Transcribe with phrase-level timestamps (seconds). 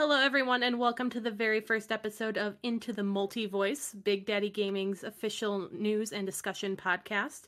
[0.00, 4.48] Hello, everyone, and welcome to the very first episode of Into the Multi-Voice, Big Daddy
[4.48, 7.42] Gaming's official news and discussion podcast.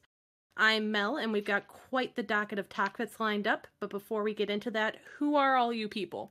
[0.59, 3.67] I'm Mel, and we've got quite the docket of topics lined up.
[3.81, 6.31] But before we get into that, who are all you people?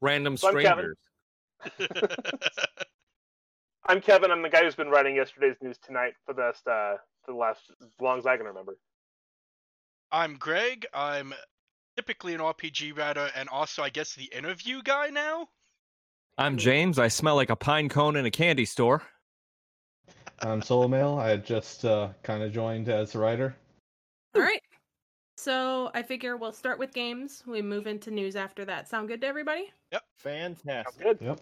[0.00, 0.94] Random So I'm Kevin.
[1.66, 1.90] strangers.
[3.86, 4.30] I'm Kevin.
[4.30, 7.38] I'm the guy who's been writing yesterday's news tonight for the last, uh, for the
[7.38, 8.76] last as long as I can remember.
[10.12, 10.86] I'm Greg.
[10.94, 11.34] I'm
[11.96, 15.48] typically an RPG writer and also, I guess, the interview guy now.
[16.38, 16.98] I'm James.
[16.98, 19.02] I smell like a pine cone in a candy store.
[20.40, 21.18] I'm Solo Male.
[21.18, 23.54] I just uh, kind of joined as a writer.
[24.34, 24.62] All right.
[25.36, 27.42] So I figure we'll start with games.
[27.46, 28.88] We move into news after that.
[28.88, 29.72] Sound good to everybody?
[29.92, 30.02] Yep.
[30.18, 31.02] Fantastic.
[31.02, 31.18] good.
[31.20, 31.40] Yep.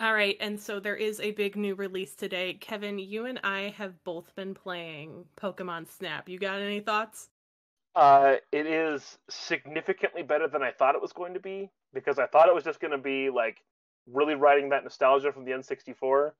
[0.00, 2.54] All right, and so there is a big new release today.
[2.54, 6.28] Kevin, you and I have both been playing Pokemon Snap.
[6.28, 7.30] You got any thoughts?
[7.98, 12.28] Uh, it is significantly better than I thought it was going to be because I
[12.28, 13.56] thought it was just going to be like
[14.06, 16.30] really riding that nostalgia from the N64,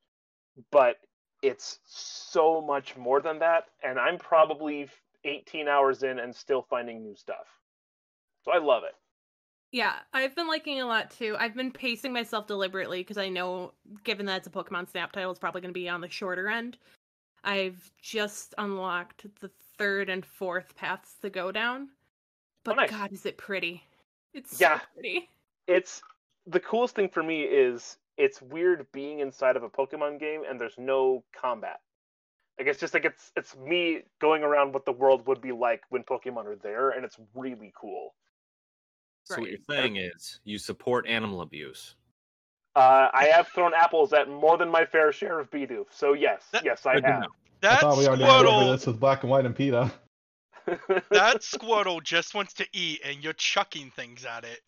[0.71, 0.99] but
[1.43, 4.89] it's so much more than that, and I'm probably
[5.25, 7.49] 18 hours in and still finding new stuff.
[8.45, 8.95] So I love it.
[9.73, 11.35] Yeah, I've been liking it a lot too.
[11.41, 13.73] I've been pacing myself deliberately because I know,
[14.05, 16.49] given that it's a Pokemon Snap title, it's probably going to be on the shorter
[16.49, 16.79] end.
[17.43, 21.89] I've just unlocked the third and fourth paths to go down.
[22.65, 22.91] But nice.
[22.91, 23.83] God, is it pretty?
[24.35, 24.81] It's Yeah.
[24.81, 25.31] so pretty.
[25.67, 26.03] it's
[26.47, 30.61] the coolest thing for me is it's weird being inside of a Pokemon game and
[30.61, 31.81] there's no combat.
[32.59, 35.83] Like it's just like it's it's me going around what the world would be like
[35.91, 38.17] when Pokemon are there, and it's really cool.
[39.25, 41.95] So what you're saying is you support animal abuse.
[42.75, 46.47] Uh, I have thrown apples at more than my fair share of Bidoof, so yes,
[46.65, 47.27] yes, I have.
[47.63, 47.69] Know.
[47.69, 49.93] I That thought we already went over Squirtle, this with Black and White and PETA.
[51.11, 54.61] that Squirtle just wants to eat, and you're chucking things at it.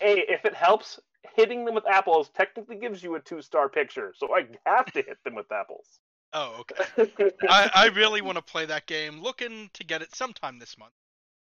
[0.00, 0.98] hey, if it helps,
[1.36, 5.18] hitting them with apples technically gives you a two-star picture, so I have to hit
[5.24, 5.86] them with apples.
[6.32, 6.64] Oh,
[6.96, 7.30] okay.
[7.48, 9.20] I, I really want to play that game.
[9.20, 10.92] Looking to get it sometime this month.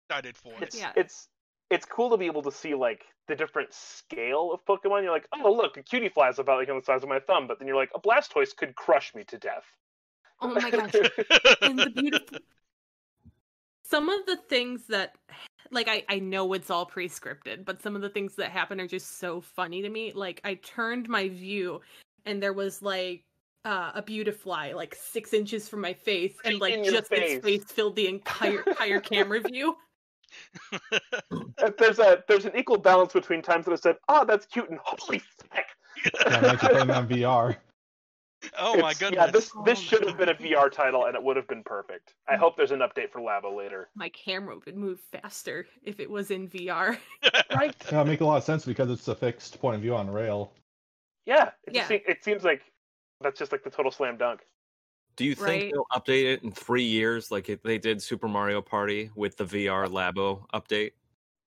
[0.09, 0.63] Excited for it.
[0.63, 0.91] it's Yeah.
[0.95, 1.27] it's
[1.71, 5.01] it's cool to be able to see like the different scale of Pokemon.
[5.01, 7.47] You're like, oh look, a Cutiefly is about like on the size of my thumb,
[7.47, 9.65] but then you're like, a Blastoise could crush me to death.
[10.45, 10.93] Oh my gosh.
[11.61, 12.37] and the beautiful
[13.83, 15.15] some of the things that
[15.71, 18.87] like I, I know it's all pre-scripted but some of the things that happen are
[18.87, 21.81] just so funny to me like i turned my view
[22.25, 23.23] and there was like
[23.63, 27.37] uh, a beautifly like six inches from my face and like in just face.
[27.37, 29.75] its face filled the entire entire camera view
[31.63, 34.69] Uh, there's a there's an equal balance between times that I said, oh, that's cute,
[34.69, 35.67] and holy heck.
[36.27, 37.55] Yeah, imagine playing that on VR.
[38.57, 39.17] Oh my It's- goodness.
[39.25, 41.63] Yeah, this this Oh should have been a VR title, and it would have been
[41.63, 42.13] perfect.
[42.27, 42.39] I mm.
[42.39, 43.89] hope there's an update for Labo later.
[43.95, 46.97] my camera would move faster if it was in vr
[47.55, 47.75] Right?
[47.91, 50.09] Yeah, it make a lot of sense because it's a fixed point of view on
[50.09, 50.51] rail.
[51.25, 51.51] Yeah.
[51.67, 51.87] It, Yeah.
[51.87, 52.61] se- it seems like
[53.21, 54.41] that's just like the total slam dunk.
[55.15, 55.71] Do you think Right.
[55.73, 59.87] they'll update it in three years like they did Super Mario Party with the VR
[59.87, 60.91] Labo update?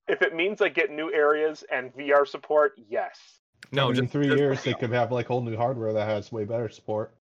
[0.08, 3.37] If it means I get new areas and VR support, yes,
[3.72, 6.08] No, I mean, in three just- years they could have like whole new hardware that
[6.08, 7.14] has way better support.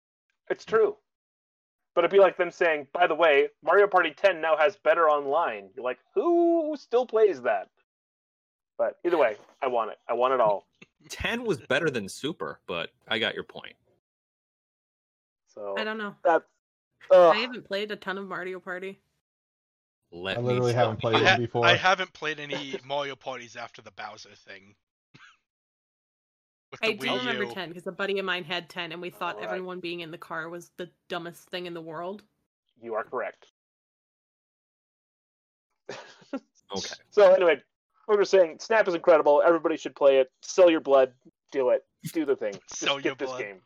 [0.49, 0.97] it's true.
[1.95, 5.09] But it'd be like them saying, by the way, Mario Party 10 now has better
[5.09, 5.71] online.
[5.75, 7.71] You're like, who still plays that?
[8.77, 9.99] But either way, I want it.
[10.07, 10.67] I want it all.
[11.09, 13.75] ten was better than Super, but I got your point.
[15.55, 16.45] So i don't know that's.
[17.11, 19.01] Uh, i haven't played a ton of mario party
[20.11, 21.65] Let I literally haven't played I, it ha- before.
[21.65, 24.75] I haven't played any Mario parties after the Bowser thing.
[26.71, 27.53] With I do Wii remember U.
[27.55, 29.49] 10 because a buddy of mine had 10 and we thought Alright.
[29.51, 32.23] everyone being in the car was the dumbest thing in the world.
[32.83, 33.47] you are correct.
[35.91, 35.99] Okay.
[37.11, 37.63] So anyway,
[38.09, 39.43] we were saying Snap is incredible.
[39.47, 40.31] Everybody should play it.
[40.43, 41.13] Sell your blood.
[41.53, 41.85] Do it.
[42.13, 42.53] Do the thing.
[42.69, 43.41] Just Sell get your this blood.
[43.41, 43.61] game.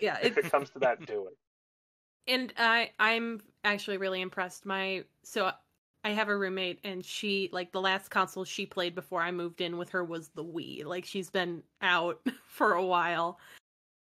[0.00, 1.34] Yeah, if it comes to that, do it.
[2.26, 4.64] And I I'm actually really impressed.
[4.64, 5.50] My so
[6.04, 9.62] I have a roommate and she like the last console she played before I moved
[9.62, 10.84] in with her was the Wii.
[10.84, 13.38] Like she's been out for a while.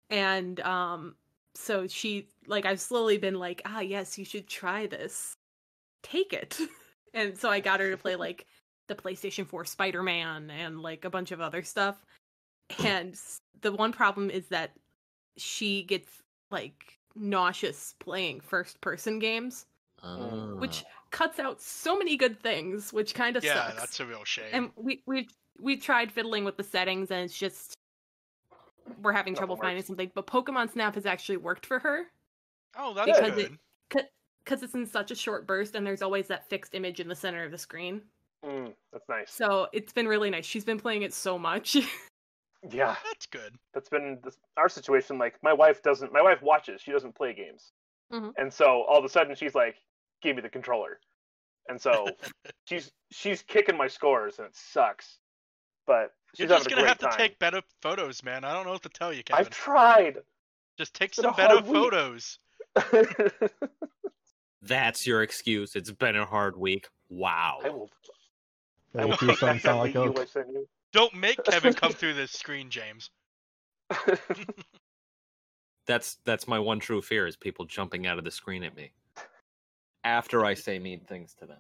[0.10, 1.16] And um
[1.54, 5.34] so she like I've slowly been like, "Ah, yes, you should try this.
[6.04, 6.58] Take it."
[7.14, 8.48] And so I got her to play like
[8.88, 12.06] the PlayStation 4 Spider-Man and like a bunch of other stuff.
[12.86, 13.20] And
[13.60, 14.72] the one problem is that
[15.36, 16.08] she gets
[16.52, 19.66] like nauseous playing first person games,
[20.02, 20.56] Ah.
[20.56, 23.80] which cuts out so many good things, which kind of Yeah, sucks.
[23.80, 24.46] that's a real shame.
[24.52, 25.28] And we we
[25.60, 27.74] we tried fiddling with the settings, and it's just
[29.02, 30.12] we're having Nothing trouble finding something.
[30.16, 32.06] But Pokemon Snap has actually worked for her
[32.78, 33.52] oh, that's because good.
[33.94, 34.08] it
[34.44, 37.16] because it's in such a short burst, and there's always that fixed image in the
[37.16, 38.02] center of the screen.
[38.44, 39.32] Mm, that's nice.
[39.32, 40.46] So it's been really nice.
[40.48, 41.78] She's been playing it so much.
[42.70, 43.56] Yeah, That's good.
[43.74, 45.18] that's been this, our situation.
[45.18, 46.14] Like my wife doesn't.
[46.14, 46.80] My wife watches.
[46.80, 47.72] She doesn't play games,
[48.14, 48.34] Mhm.
[48.38, 49.78] and so all of a sudden she's like,
[50.22, 51.00] "Give me the controller,"
[51.68, 52.08] and so
[52.66, 55.18] she's she's kicking my scores, and it sucks.
[55.88, 58.44] But she's You're just gonna great have to take better photos, man.
[58.44, 59.46] I don't know what to tell you, Kevin.
[59.46, 60.20] I've tried.
[60.78, 62.40] Just take some better photos.
[64.62, 65.76] That's your excuse.
[65.76, 66.88] It's been a hard week.
[67.10, 67.60] Wow.
[67.64, 67.90] I will.
[68.98, 70.18] I will your take son sound like Oak.
[70.36, 70.68] You.
[70.94, 73.10] Don't make Kevin come through this screen, James.
[75.88, 78.92] That's that's my one true fear is people jumping out of the screen at me.
[80.04, 81.58] After I say mean things to them.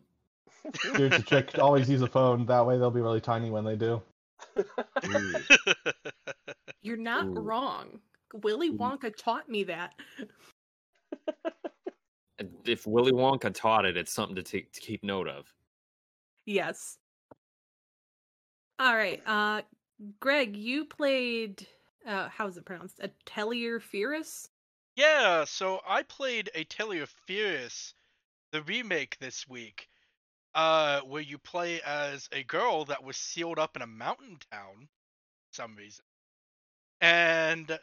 [0.95, 2.45] Here's the trick: always use a phone.
[2.45, 4.01] That way, they'll be really tiny when they do.
[5.05, 5.33] Ooh.
[6.81, 7.39] You're not Ooh.
[7.39, 7.99] wrong.
[8.33, 8.77] Willy Ooh.
[8.77, 9.93] Wonka taught me that.
[12.65, 15.53] If Willy Wonka taught it, it's something to, take to keep note of.
[16.45, 16.97] Yes.
[18.79, 19.21] All right.
[19.25, 19.61] Uh
[20.19, 21.67] Greg, you played
[22.07, 22.99] uh how is it pronounced?
[22.99, 24.49] Atelier Fierce?
[24.95, 27.93] yeah, so I played Atelier Firis,
[28.51, 29.88] the remake this week,
[30.53, 34.88] uh, where you play as a girl that was sealed up in a mountain town
[35.50, 36.03] for some reason.
[37.00, 37.80] And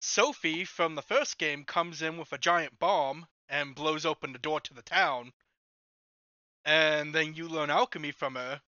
[0.00, 4.38] Sophie from the first game comes in with a giant bomb and blows open the
[4.38, 5.32] door to the town.
[6.64, 8.60] And then you learn alchemy from her,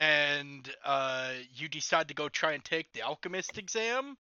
[0.00, 4.16] and uh, you decide to go try and take the alchemist exam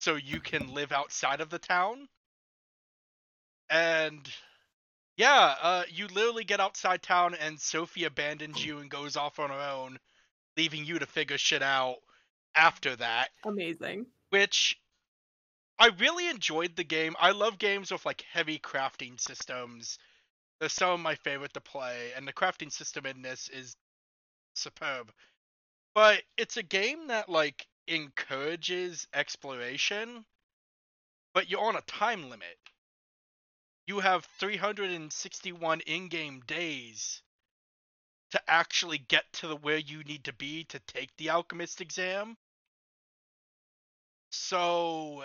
[0.00, 2.08] so you can live outside of the town.
[3.70, 4.28] And
[5.16, 9.50] yeah, uh, you literally get outside town, and Sophie abandons you and goes off on
[9.50, 9.98] her own,
[10.56, 11.96] leaving you to figure shit out
[12.56, 14.06] after that Amazing.
[14.30, 14.78] which
[15.78, 17.14] I really enjoyed the game.
[17.20, 19.98] I love games with like heavy crafting systems.
[20.60, 23.76] They're some of my favorite to play, and the crafting system in this is
[24.54, 25.12] superb.
[25.94, 30.24] But it's a game that like encourages exploration,
[31.34, 32.58] but you're on a time limit.
[33.86, 37.22] You have 361 in-game days
[38.30, 42.36] to actually get to the where you need to be to take the alchemist exam.
[44.30, 45.24] So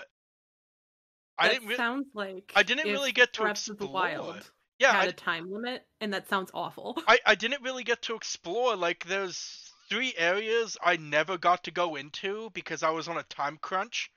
[1.37, 3.91] I didn't re- sounds like I didn't really get to Breath explore.
[3.91, 6.97] Wild yeah, had I, a time limit, and that sounds awful.
[7.07, 11.71] I I didn't really get to explore like there's three areas I never got to
[11.71, 14.11] go into because I was on a time crunch.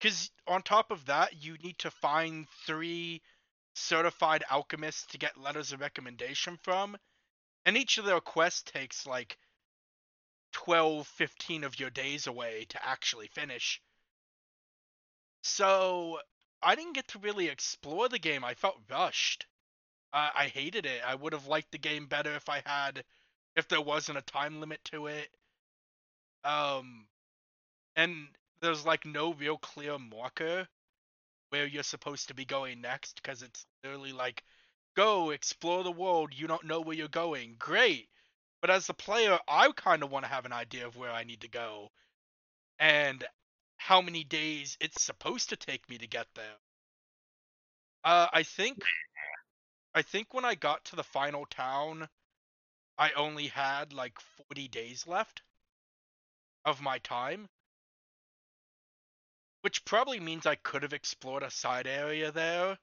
[0.00, 3.22] Cuz on top of that, you need to find three
[3.74, 6.96] certified alchemists to get letters of recommendation from.
[7.66, 9.38] And each of their quests takes like
[10.52, 13.80] 12, 15 of your days away to actually finish.
[15.42, 16.20] So,
[16.62, 18.44] I didn't get to really explore the game.
[18.44, 19.46] I felt rushed.
[20.12, 21.02] Uh, I hated it.
[21.04, 23.04] I would have liked the game better if I had,
[23.56, 25.28] if there wasn't a time limit to it.
[26.44, 27.06] Um,
[27.96, 28.28] and
[28.60, 30.68] there's like no real clear marker
[31.54, 34.42] where you're supposed to be going next because it's literally like,
[34.96, 36.32] go explore the world.
[36.34, 37.54] You don't know where you're going.
[37.60, 38.08] Great.
[38.60, 41.22] But as the player, I kind of want to have an idea of where I
[41.22, 41.92] need to go
[42.80, 43.24] and
[43.76, 46.56] how many days it's supposed to take me to get there.
[48.02, 48.82] Uh, I think
[49.94, 52.08] I think when I got to the final town,
[52.98, 55.42] I only had like 40 days left
[56.64, 57.48] of my time.
[59.64, 62.76] Which probably means I could have explored a side area there,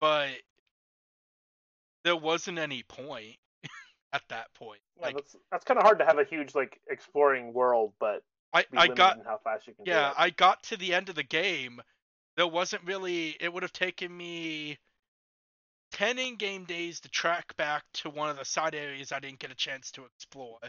[0.00, 0.30] but
[2.04, 3.34] there wasn't any point
[4.12, 4.78] at that point.
[5.00, 8.22] Yeah, Like that's that's kind of hard to have a huge like exploring world, but
[8.54, 9.84] I, I got how fast you can.
[9.84, 11.82] yeah, I got to the end of the game.
[12.36, 13.36] There wasn't really.
[13.40, 14.78] It would have taken me
[15.90, 19.50] ten in-game days to track back to one of the side areas I didn't get
[19.50, 20.60] a chance to explore,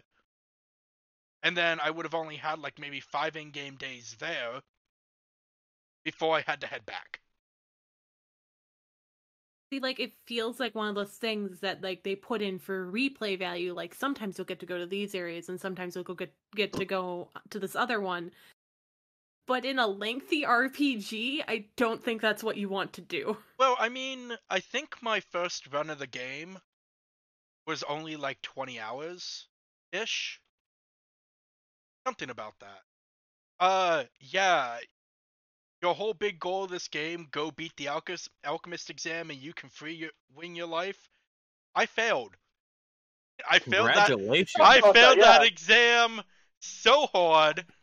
[1.44, 4.64] and then I would have only had like maybe five in-game days there
[6.04, 7.20] before I had to head back.
[9.72, 12.92] See, like it feels like one of those things that like they put in for
[12.92, 13.74] replay value.
[13.74, 16.74] Like sometimes you'll get to go to these areas, and sometimes you'll go get get
[16.74, 18.32] to go to this other one.
[19.46, 23.38] But in a lengthy RPG, I don't think that's what you want to do.
[23.60, 26.60] Well, I mean, I think my first run of the game
[27.66, 29.48] was only like 20 hours
[29.94, 30.42] ish.
[32.06, 32.82] Something about that.
[33.60, 34.80] Uh, yeah.
[35.84, 39.54] Your whole big goal of this game, go beat the alchemist, alchemist exam and you
[39.54, 41.10] can free your win your life.
[41.76, 42.38] I failed.
[43.52, 44.54] I failed that Congratulations.
[44.62, 46.22] I about that, failed that exam
[46.62, 47.66] so hard.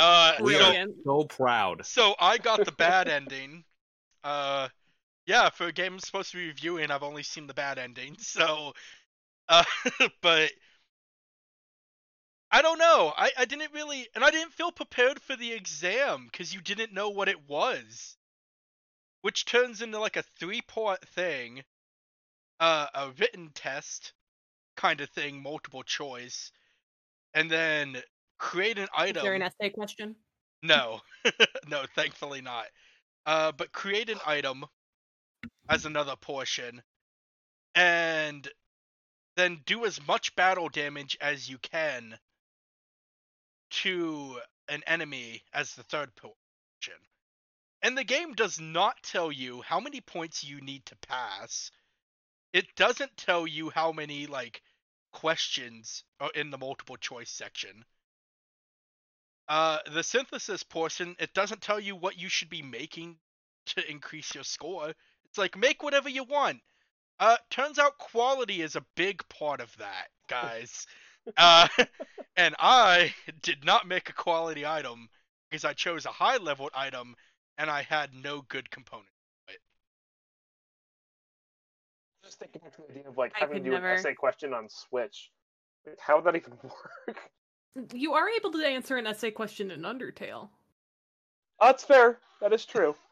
[0.00, 0.94] Uh, We so- are Brilliant.
[1.04, 1.84] so proud.
[1.84, 3.64] so I got the bad ending.
[4.22, 4.68] Uh,
[5.26, 8.16] yeah, for a game I'm supposed to be reviewing, I've only seen the bad ending.
[8.20, 8.74] So
[9.48, 9.64] Uh,
[10.22, 10.52] but
[12.50, 13.12] I don't know.
[13.16, 16.94] I, I didn't really, and I didn't feel prepared for the exam because you didn't
[16.94, 18.16] know what it was,
[19.20, 21.62] which turns into like a three part thing,
[22.58, 24.14] uh, a written test
[24.76, 26.50] kind of thing, multiple choice,
[27.34, 27.98] and then
[28.38, 29.18] create an item.
[29.18, 30.16] Is there an essay question?
[30.62, 31.00] No,
[31.68, 32.66] no, thankfully not.
[33.26, 34.64] Uh, but create an item
[35.68, 36.82] as another portion,
[37.74, 38.48] and
[39.36, 42.18] then do as much battle damage as you can
[43.70, 47.00] to an enemy as the third portion.
[47.82, 51.70] And the game does not tell you how many points you need to pass.
[52.52, 54.62] It doesn't tell you how many like
[55.12, 57.84] questions are in the multiple choice section.
[59.48, 63.16] Uh, the synthesis portion, it doesn't tell you what you should be making
[63.66, 64.92] to increase your score.
[65.26, 66.60] It's like make whatever you want.
[67.20, 70.86] Uh, turns out quality is a big part of that, guys.
[71.36, 71.68] Uh,
[72.36, 75.08] and I did not make a quality item
[75.50, 77.14] because I chose a high level item
[77.56, 79.08] and I had no good component.
[82.24, 83.90] Just thinking back to the idea of like I having to do never.
[83.90, 85.30] an essay question on Switch.
[85.86, 87.16] Like, How would that even work?
[87.94, 90.50] You are able to answer an essay question in Undertale.
[91.60, 92.18] That's fair.
[92.40, 92.94] That is true.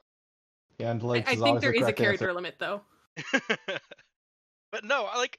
[0.79, 2.35] Yeah, and I, Link's I think always there the is a character answer.
[2.35, 2.83] limit though.
[4.71, 5.39] but no, I like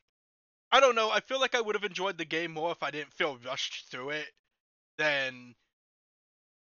[0.71, 1.09] I don't know.
[1.09, 3.89] I feel like I would have enjoyed the game more if I didn't feel rushed
[3.89, 4.27] through it
[4.97, 5.55] than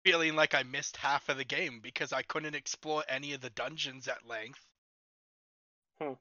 [0.04, 3.50] feeling like I missed half of the game because I couldn't explore any of the
[3.52, 4.60] dungeons at length.
[6.00, 6.14] Hmm.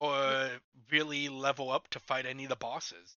[0.00, 0.50] Or
[0.90, 3.16] really level up to fight any of the bosses.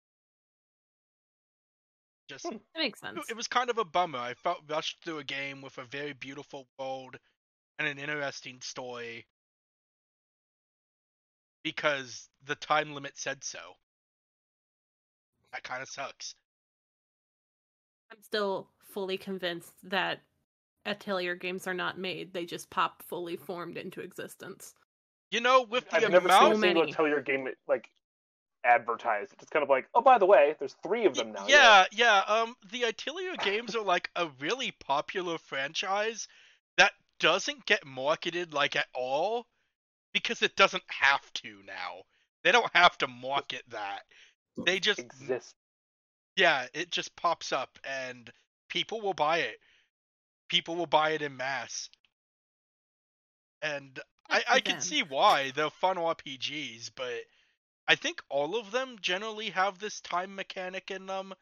[2.29, 2.57] Just Hmm.
[2.73, 3.29] That makes sense.
[3.29, 4.19] it was kind of a bummer.
[4.19, 7.17] I felt rushed through a game with a very beautiful world
[7.79, 9.25] and an interesting story
[11.63, 13.77] because the time limit said so.
[15.53, 16.35] That kind of sucks.
[18.11, 20.21] I'm still fully convinced that
[20.85, 24.73] Atelier games are not made; they just pop fully formed into existence.
[25.31, 26.91] You know, with the I've never seen amount a single many.
[26.91, 27.89] Atelier game like
[28.63, 29.33] advertised.
[29.41, 31.45] It's kind of like, oh, by the way, there's three of them now.
[31.47, 32.21] Yeah, yeah.
[32.27, 36.27] Um, the Atelier games are like a really popular franchise
[36.77, 39.47] that doesn't get marketed like at all
[40.13, 42.03] because it doesn't have to now.
[42.43, 44.01] They don't have to market that.
[44.57, 45.55] They just exist.
[46.35, 48.31] yeah, it just pops up and
[48.69, 49.59] people will buy it.
[50.49, 51.89] People will buy it in mass.
[53.61, 55.51] And I, I can see why.
[55.51, 57.23] They're fun RPGs, but
[57.87, 61.33] I think all of them generally have this time mechanic in them,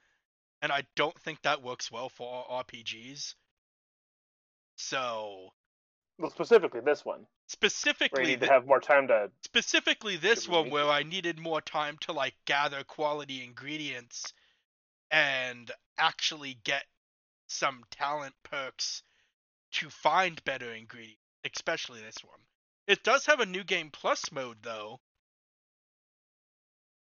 [0.62, 3.36] and I don't think that works well for RPGs.
[4.78, 5.54] So
[6.22, 7.28] Well, specifically this one,
[8.10, 9.32] where you specifically, need to th- have more time to.
[9.44, 14.34] specifically this one where I needed more time to like gather quality ingredients
[15.12, 16.86] and actually get
[17.48, 19.04] some talent perks
[19.74, 21.22] to find better ingredients,
[21.56, 22.42] especially this one.
[22.88, 25.02] It does have a new game plus mode though.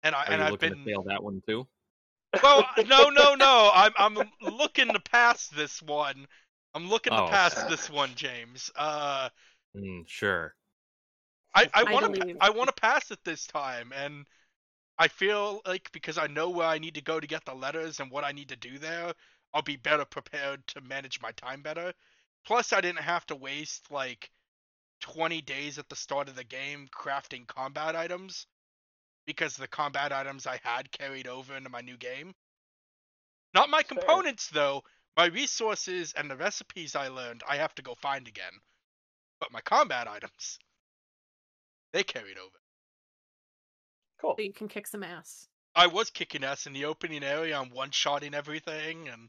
[0.04, 1.66] And I Are and you I've looking been to fail that one too?
[2.42, 3.70] well, no, no, no.
[3.74, 6.26] I'm I'm looking to pass this one.
[6.74, 7.24] I'm looking to Oh.
[7.24, 8.70] pass this one, James.
[8.76, 9.28] Uh,
[9.76, 10.54] Mm, sure.
[11.54, 12.36] I I I want to believe.
[12.40, 14.26] I want to pass it this time, and
[14.98, 18.00] I feel like because I know where I need to go to get the letters
[18.00, 19.14] and what I need to do there,
[19.54, 21.94] I'll be better prepared to manage my time better.
[22.46, 24.30] Plus, I didn't have to waste like
[25.00, 28.46] 20 days at the start of the game crafting combat items
[29.26, 32.34] because the combat items I had carried over into my new game.
[33.54, 34.22] Not my Fair.
[34.22, 34.84] components though.
[35.16, 38.52] My resources and the recipes I learned, I have to go find again.
[39.40, 40.58] But my combat items,
[41.92, 42.56] they carried over.
[44.20, 44.34] Cool.
[44.36, 45.48] So you can kick some ass.
[45.76, 47.58] I was kicking ass in the opening area.
[47.58, 49.28] I'm one shotting everything, and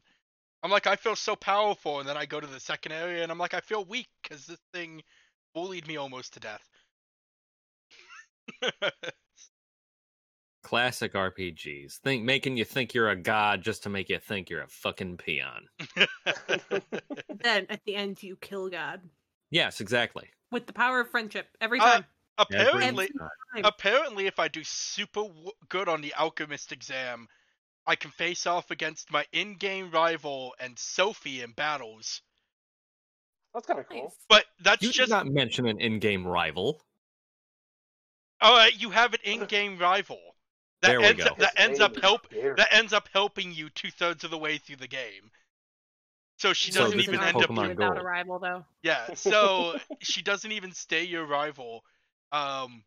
[0.62, 2.00] I'm like, I feel so powerful.
[2.00, 4.46] And then I go to the second area, and I'm like, I feel weak because
[4.46, 5.02] this thing
[5.54, 6.68] bullied me almost to death.
[10.66, 11.98] Classic RPGs.
[11.98, 15.16] Think making you think you're a god just to make you think you're a fucking
[15.18, 15.68] peon.
[17.40, 19.00] Then at the end, you kill God
[19.50, 20.28] Yes, exactly.
[20.50, 22.04] with the power of friendship every Uh, time.
[22.38, 23.64] apparently, Every time.
[23.64, 27.28] apparently, if I do super w- good on the alchemist exam,
[27.86, 32.22] I can face off against my in-game rival and Sophie in battles.
[33.54, 34.12] That's kind of cool.
[34.28, 36.82] But that's You did just not mention an in-game rival.
[38.40, 38.74] all right.
[38.74, 40.18] You have an in-game rival
[40.82, 41.30] that There we ends go.
[41.30, 42.56] up, that ends up His name is help Derek.
[42.56, 45.30] that ends up helping you two thirds of the way through the game.
[46.38, 47.50] So she So doesn't this even is end up.
[47.50, 48.00] Pokemon without Go.
[48.00, 48.64] a rival, though.
[48.82, 49.14] Yeah.
[49.14, 51.82] So she doesn't even stay your rival.
[52.32, 52.84] Um,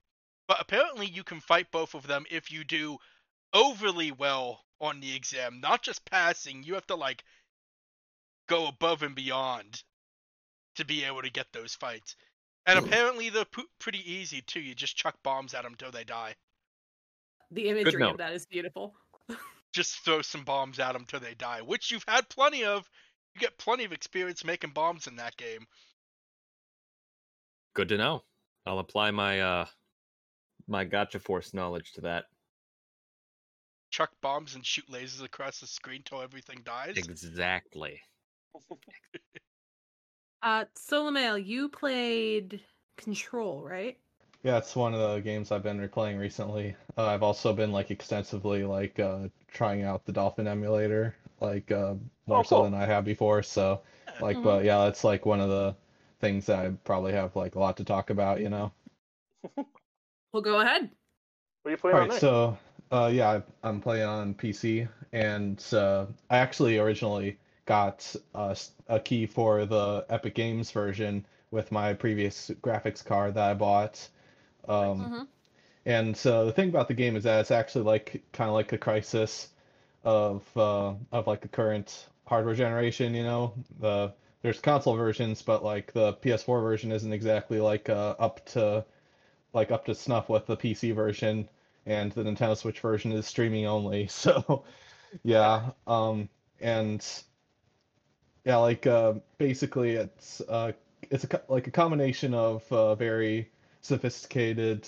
[0.48, 2.98] but apparently you can fight both of them if you do
[3.54, 6.64] overly well on the exam, not just passing.
[6.64, 7.24] You have to like
[8.48, 9.84] go above and beyond
[10.76, 12.16] to be able to get those fights.
[12.66, 14.60] And apparently they're p- pretty easy too.
[14.60, 16.36] You just chuck bombs at them till they die.
[17.52, 18.96] The imagery of that is beautiful.
[19.74, 22.90] Just throw some bombs at them till they die, which you've had plenty of.
[23.36, 25.66] You get plenty of experience making bombs in that game.
[27.76, 28.24] Good to know.
[28.66, 29.66] I'll apply my uh
[30.68, 32.26] my gotcha force knowledge to that.
[33.92, 36.98] Chuck bombs and shoot lasers across the screen till everything dies.
[36.98, 38.02] Exactly.
[40.42, 42.62] Uh, Solomale, you played
[42.98, 43.98] Control, right?
[44.44, 46.76] Yeah, it's one of the games I've been replaying recently.
[46.98, 51.96] Uh, I've also been like extensively like uh, trying out the Dolphin emulator, like uh,
[52.28, 53.44] more Oh, so than I have before.
[53.44, 54.22] So, Yeah.
[54.22, 54.44] like, Mhm.
[54.44, 55.76] but yeah, it's like one of the
[56.20, 58.72] things that I probably have like a lot to talk about, you know.
[60.34, 60.92] Well, go ahead.
[61.64, 62.58] What are you playing All on right, so
[62.92, 63.30] uh, yeah,
[63.64, 69.28] I- I'm playing on PC, and uh, I actually originally got uh, s- a key
[69.28, 74.10] for the Epic Games version with my previous graphics card that I bought.
[74.68, 75.28] Um, Mhm.
[75.86, 78.72] And so the thing about the game is that it's actually like kind of like
[78.74, 79.50] a crisis
[80.04, 83.14] of uh, of like the current hardware generation.
[83.16, 88.16] You know, the there's console versions, but like the PS4 version isn't exactly like uh,
[88.20, 88.86] up to
[89.54, 91.50] like up to snuff with the PC version,
[91.86, 94.08] and the Nintendo Switch version is streaming only.
[94.12, 94.66] So
[95.24, 96.30] yeah, um,
[96.62, 97.06] and
[98.46, 100.72] yeah, like uh, basically it's uh,
[101.10, 103.50] it's a, like a combination of uh, very
[103.82, 104.88] sophisticated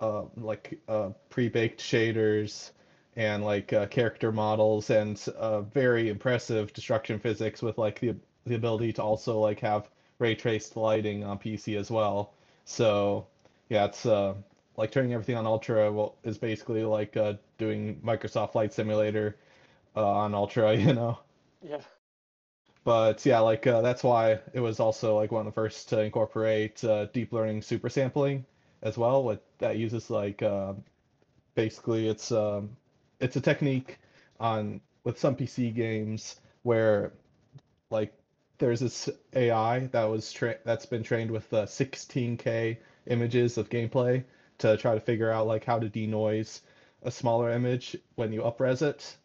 [0.00, 2.72] uh, like uh, pre-baked shaders
[3.16, 8.14] and like uh, character models and uh, very impressive destruction physics with like the
[8.46, 12.34] the ability to also like have ray traced lighting on PC as well.
[12.64, 13.26] So
[13.68, 14.34] yeah, it's uh,
[14.76, 19.36] like turning everything on Ultra is basically like uh, doing Microsoft Flight Simulator
[19.94, 21.18] on Ultra, you know.
[21.62, 21.80] Yeah.
[22.84, 26.00] But yeah, like uh, that's why it was also like one of the first to
[26.00, 28.44] incorporate uh, deep learning super sampling
[28.82, 29.24] as well.
[29.24, 30.74] With that uses like uh,
[31.54, 32.76] basically it's um,
[33.20, 33.98] it's a technique
[34.40, 37.12] on with some PC games where
[37.90, 38.14] like
[38.58, 44.24] there's this AI that was tra- that's been trained with uh, 16k images of gameplay
[44.58, 46.62] to try to figure out like how to denoise
[47.02, 49.16] a smaller image when you upres it,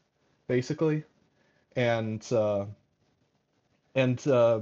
[0.48, 1.04] basically,
[1.76, 2.66] and uh,
[3.96, 4.62] and uh,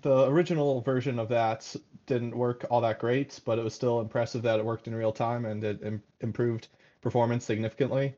[0.00, 1.74] the original version of that
[2.06, 5.12] didn't work all that great, but it was still impressive that it worked in real
[5.12, 6.68] time and it Im- improved
[7.00, 8.14] performance significantly.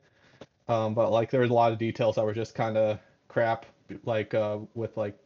[0.68, 3.66] Um, but like there was a lot of details that were just kind of crap,
[4.04, 5.18] like uh, with like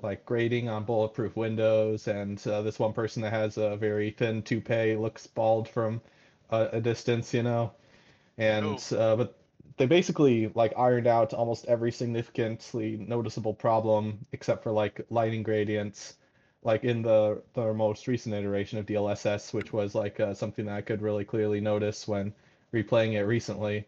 [0.00, 4.42] like grading on bulletproof windows, and uh, this one person that has a very thin
[4.42, 6.00] toupee looks bald from
[6.50, 7.72] a, a distance, you know.
[8.38, 9.36] And uh, but
[9.78, 16.16] they basically like ironed out almost every significantly noticeable problem except for like lighting gradients
[16.62, 20.76] like in the the most recent iteration of DLSS which was like uh, something that
[20.76, 22.32] I could really clearly notice when
[22.72, 23.86] replaying it recently.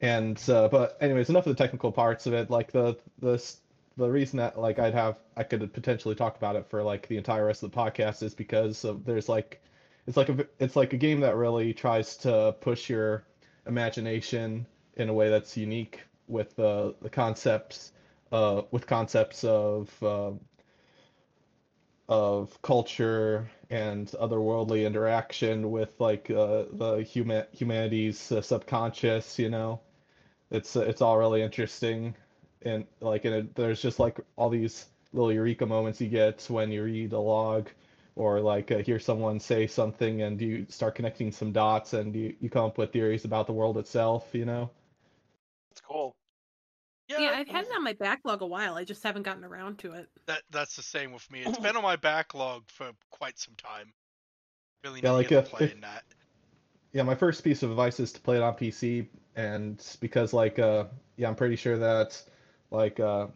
[0.00, 2.50] And uh, but anyways enough of the technical parts of it.
[2.50, 3.42] Like the the
[3.96, 7.16] the reason that like I'd have I could potentially talk about it for like the
[7.16, 9.62] entire rest of the podcast is because of, there's like
[10.06, 13.24] it's like a it's like a game that really tries to push your
[13.66, 17.92] imagination in a way that's unique with uh, the concepts
[18.32, 20.32] uh, with concepts of uh,
[22.08, 29.80] of culture and otherworldly interaction with like uh, the human humanity's uh, subconscious you know?
[30.50, 32.14] It's uh, it's all really interesting.
[32.62, 36.70] And like and it, there's just like all these little eureka moments you get when
[36.70, 37.68] you read a log
[38.16, 42.34] or like uh, hear someone say something and you start connecting some dots and you,
[42.40, 44.70] you come up with theories about the world itself you know
[45.76, 46.16] It's cool.
[47.06, 48.76] Yeah, Yeah, I've had it on my backlog a while.
[48.76, 50.08] I just haven't gotten around to it.
[50.26, 51.42] that that's the same with me.
[51.42, 53.92] It's been on my backlog for quite some time.
[54.84, 56.04] Really Yeah, like to get if- if- that.
[56.92, 60.58] Yeah, my first piece of advice is to play it on PC, and because like
[60.58, 60.86] uh
[61.16, 62.22] yeah, I'm pretty sure that
[62.70, 63.28] like uh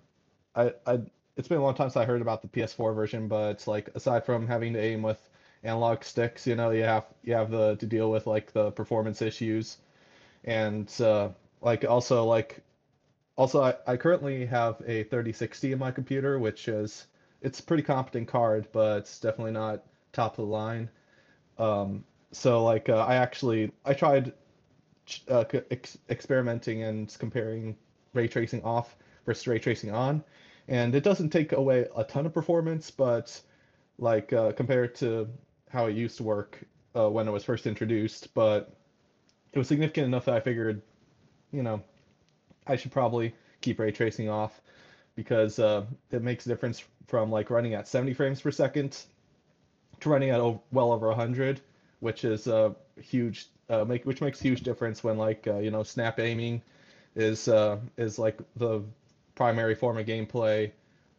[0.55, 1.01] I I
[1.37, 4.25] it's been a long time since I heard about the PS4 version, but like aside
[4.25, 5.31] from having to aim with
[5.65, 9.23] analog sticks, you know, you have you have the to deal with like the performance
[9.23, 9.79] issues,
[10.45, 12.63] and uh like also like
[13.37, 17.07] also I, I currently have a 3060 in my computer, which is
[17.43, 20.91] it's a pretty competent card, but it's definitely not top of the line.
[21.59, 24.33] Um, so like uh, I actually I tried
[25.29, 27.77] uh, ex- experimenting and comparing
[28.15, 28.97] ray tracing off
[29.27, 30.23] versus ray tracing on,
[30.69, 33.41] and it doesn't take away a ton of performance, but
[33.99, 35.29] like uh, compared to
[35.71, 36.61] how it used to work
[36.97, 38.73] uh, when it was first introduced, but
[39.53, 40.83] it was significant enough that I figured,
[41.53, 41.83] you know,
[42.67, 44.61] I should probably keep ray tracing off
[45.17, 49.05] because uh, it makes a difference from like running at 70 frames per second
[50.01, 51.61] to running at o- well over 100,
[52.01, 55.83] which is a huge uh, make which makes huge difference when like uh, you know
[55.83, 56.63] snap aiming
[57.17, 58.83] is uh, is like the
[59.35, 60.71] primary form of gameplay,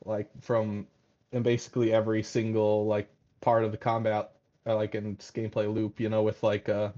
[0.05, 0.87] like from
[1.31, 3.09] in basically every single like
[3.41, 4.31] part of the combat
[4.67, 6.89] uh, like in this gameplay loop, you know, with like uh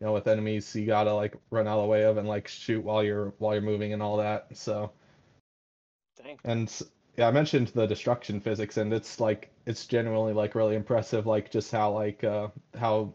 [0.00, 2.48] you know, with enemies you gotta like run out of the way of and like
[2.48, 4.46] shoot while you're while you're moving and all that.
[4.56, 4.92] So
[6.22, 6.38] Dang.
[6.44, 6.82] and
[7.16, 11.50] yeah, I mentioned the destruction physics and it's like it's genuinely like really impressive like
[11.50, 13.12] just how like uh how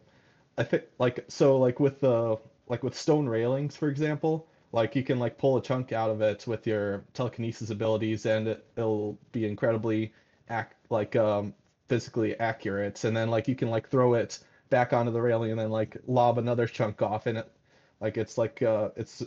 [0.57, 5.03] I think like so like with the like with stone railings for example, like you
[5.03, 9.17] can like pull a chunk out of it with your telekinesis abilities and it, it'll
[9.31, 10.13] be incredibly
[10.49, 11.53] act like um
[11.87, 14.39] physically accurate and then like you can like throw it
[14.73, 17.47] back onto the railing and then like lob another chunk off and it
[18.01, 19.21] like it's like uh it's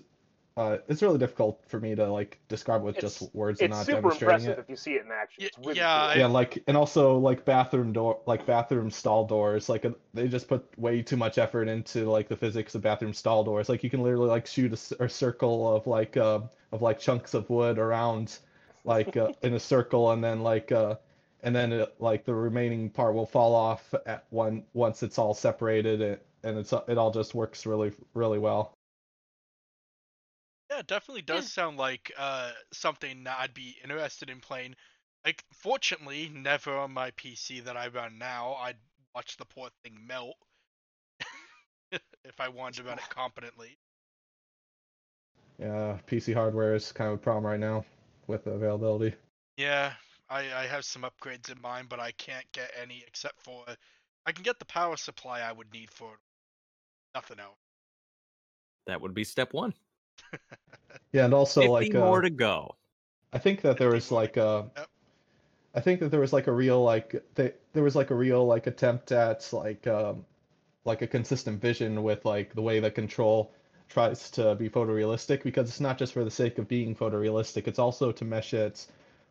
[0.56, 3.78] uh it's really difficult for me to like describe with It's- just words and It's
[3.78, 4.62] not super demonstrating impressive it.
[4.62, 5.44] if you see it in action.
[5.44, 6.08] It's really yeah, cool.
[6.08, 10.26] I- Yeah, like and also like bathroom door like bathroom stall doors like uh, they
[10.28, 13.68] just put way too much effort into like the physics of bathroom stall doors.
[13.68, 16.40] Like you can literally like shoot a circle of like uh
[16.72, 18.38] of like chunks of wood around
[18.84, 20.96] like uh, in a circle and then like uh
[21.42, 25.34] and then it, like the remaining part will fall off at one once it's all
[25.34, 28.74] separated and, and it's it all just works really really well.
[30.70, 31.48] Yeah, it definitely does Yeah.
[31.48, 34.76] sound like uh something that I'd be interested in playing.
[35.24, 38.54] Like, fortunately, never on my PC that I run now.
[38.54, 38.78] I'd
[39.14, 40.36] watch the poor thing melt
[42.24, 43.78] if I wanted to run it competently.
[45.58, 47.84] Yeah, PC hardware is kind of a problem right now
[48.26, 49.16] with availability.
[49.56, 49.94] Yeah,
[50.28, 53.64] I I have some upgrades in mind, but I can't get any except for
[54.26, 56.20] I can get the power supply I would need for it.
[57.14, 57.58] Nothing else.
[58.86, 59.74] That would be step one.
[61.12, 62.74] Yeah, and also like more uh, to go.
[63.32, 64.88] I think that there was like a, Yep.
[65.74, 68.46] I think that there was like a real like they, there was like a real
[68.46, 70.24] like attempt at like um
[70.84, 73.52] like a consistent vision with like the way the control
[73.88, 77.78] tries to be photorealistic because it's not just for the sake of being photorealistic, it's
[77.78, 78.86] also to mesh it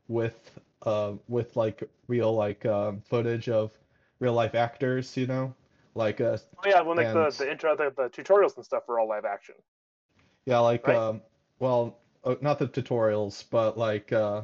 [0.08, 3.72] with uh with like real like um footage of
[4.20, 5.54] real life actors, you know?
[5.96, 8.88] Like uh Oh yeah, when like And- the, the intro, the, the tutorials and stuff
[8.90, 9.56] are all live action.
[10.46, 10.96] Yeah, like Right?
[10.98, 11.22] um,
[11.60, 14.44] well, uh, not the tutorials, but like uh,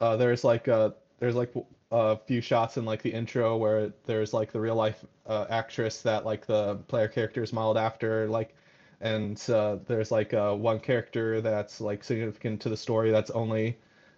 [0.00, 1.52] uh, there's like uh, there's like
[1.90, 6.02] a few shots in like the intro where there's like the real life uh, actress
[6.02, 8.54] that like the player character is modeled after, like,
[9.00, 13.76] and uh, there's like uh, one character that's like significant to the story that's only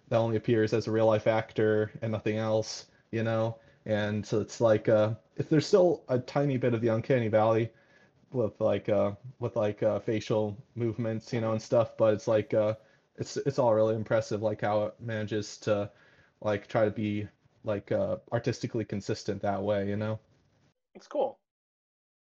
[0.09, 3.59] that only appears as a real life actor and nothing else, you know.
[3.85, 7.71] And so it's like uh, if there's still a tiny bit of the uncanny valley
[8.31, 12.53] with like uh with like uh facial movements you know and stuff but it's like
[12.53, 12.75] uh
[13.15, 15.89] it's it's all really impressive like how it manages to
[16.41, 17.27] like try to be
[17.63, 20.19] like uh artistically consistent that way you know
[20.93, 21.39] It's cool.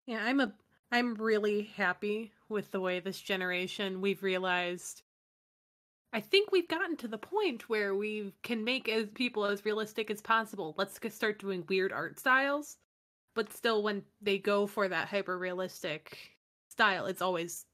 [0.05, 0.53] Yeah, I'm a
[0.91, 5.03] I'm really happy with the way this generation we've realized
[6.13, 10.11] I think we've gotten to the point where we can make as people as realistic
[10.11, 10.75] as possible.
[10.77, 12.77] Let's start doing weird art styles,
[13.33, 16.17] but still when they go for that hyper realistic
[16.69, 17.65] style, it's always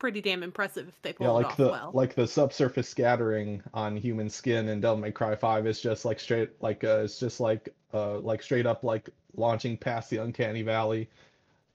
[0.00, 1.90] pretty damn impressive if they pull yeah it like off the well.
[1.94, 6.18] like the subsurface scattering on human skin in Devil May Cry 5 is just like
[6.20, 10.62] straight like uh it's just like uh like straight up like launching past the uncanny
[10.62, 11.08] valley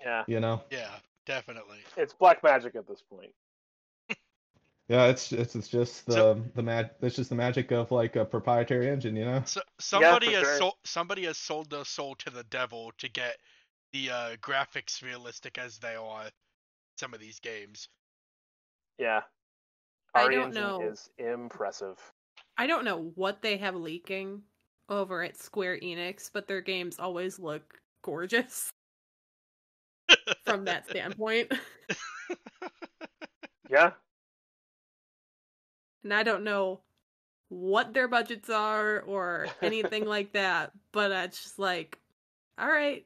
[0.02, 0.92] Yeah, you know Yeah,
[1.26, 1.80] definitely.
[1.98, 3.32] it's black magic at this point.
[4.90, 8.16] Yeah it's it's, it's just the So- the mag it's just the magic of like
[8.18, 10.58] a proprietary engine you know So somebody has sure.
[10.58, 13.38] sold somebody has sold their soul to the devil to get
[13.94, 16.30] the uh, graphics realistic as they are
[16.98, 17.88] some of these games.
[19.00, 19.22] Yeah,
[20.14, 20.82] I Our don't know.
[20.82, 21.98] is impressive.
[22.58, 24.42] I don't know what they have leaking
[24.90, 28.70] over at Square Enix, but their games always look gorgeous
[30.46, 31.52] from that standpoint.
[33.70, 33.92] Yeah,
[36.04, 36.82] and I don't know
[37.50, 41.98] what their budgets are or anything like that, but uh, it's just like,
[42.58, 43.06] all right,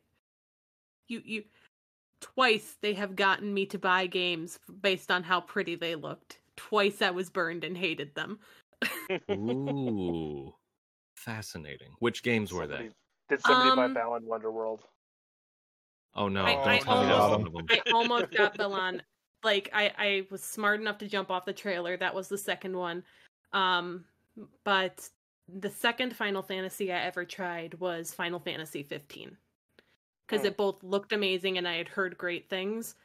[1.07, 1.43] you you
[2.21, 6.39] twice they have gotten me to buy games based on how pretty they looked.
[6.55, 8.39] Twice I was burned and hated them.
[9.31, 10.53] Ooh,
[11.15, 11.89] fascinating.
[11.99, 12.89] Which games were they?
[13.29, 14.81] Did somebody buy Um, Balan Wonderworld?
[16.15, 16.43] Oh no!
[16.45, 17.79] I- don't I tell me almost- one of them.
[17.87, 19.01] I almost got Balan.
[19.43, 21.97] Like I, I was smart enough to jump off the trailer.
[21.97, 23.03] That was the second one.
[23.51, 24.05] Um,
[24.63, 25.09] but
[25.53, 29.35] the second Final Fantasy I ever tried was Final Fantasy 15
[30.25, 30.47] because Hmm.
[30.47, 32.95] it both looked amazing and I had heard great things.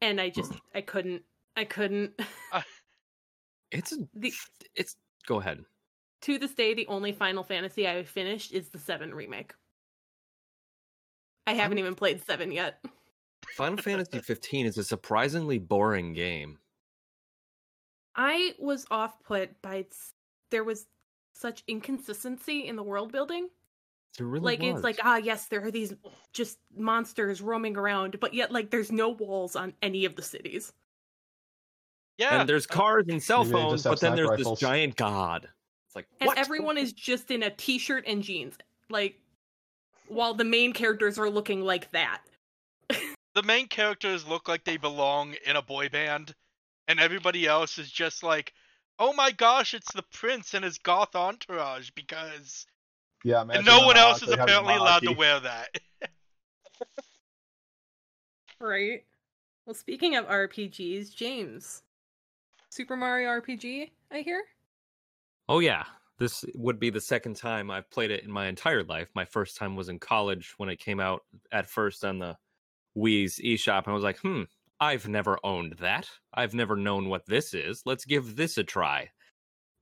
[0.00, 1.22] and I just I couldn't
[1.56, 2.12] I couldn't.
[3.70, 4.32] It's the
[4.74, 5.64] it's go ahead.
[6.22, 9.54] to this day the only Final Fantasy I finished is the seven remake.
[11.46, 12.84] I haven't even played seven yet.
[13.52, 16.58] Final Fantasy 15 is a surprisingly boring game.
[18.14, 20.12] I was off put by s-
[20.50, 20.86] there was
[21.34, 23.48] such inconsistency in the world building.
[24.18, 24.74] It really like was.
[24.74, 25.94] it's like ah yes there are these
[26.34, 30.72] just monsters roaming around, but yet like there's no walls on any of the cities.
[32.18, 32.40] Yeah.
[32.40, 34.60] and there's cars and cell Maybe phones, but then there's rifles.
[34.60, 35.48] this giant god.
[35.86, 36.36] It's like And what?
[36.38, 38.58] everyone is just in a t-shirt and jeans.
[38.90, 39.18] Like
[40.08, 42.20] while the main characters are looking like that.
[43.34, 46.34] The main characters look like they belong in a boy band,
[46.88, 48.52] and everybody else is just like,
[48.98, 52.66] oh my gosh, it's the prince and his goth entourage because
[53.24, 55.68] Yeah, and no one else is apparently allowed to wear that.
[58.60, 59.04] Right.
[59.66, 61.82] Well, speaking of RPGs, James,
[62.70, 64.44] Super Mario RPG, I hear.
[65.48, 65.82] Oh yeah,
[66.18, 69.08] this would be the second time I've played it in my entire life.
[69.16, 72.36] My first time was in college when it came out at first on the
[72.96, 74.42] Wii's eShop, and I was like, hmm,
[74.80, 76.08] I've never owned that.
[76.34, 77.82] I've never known what this is.
[77.86, 79.10] Let's give this a try.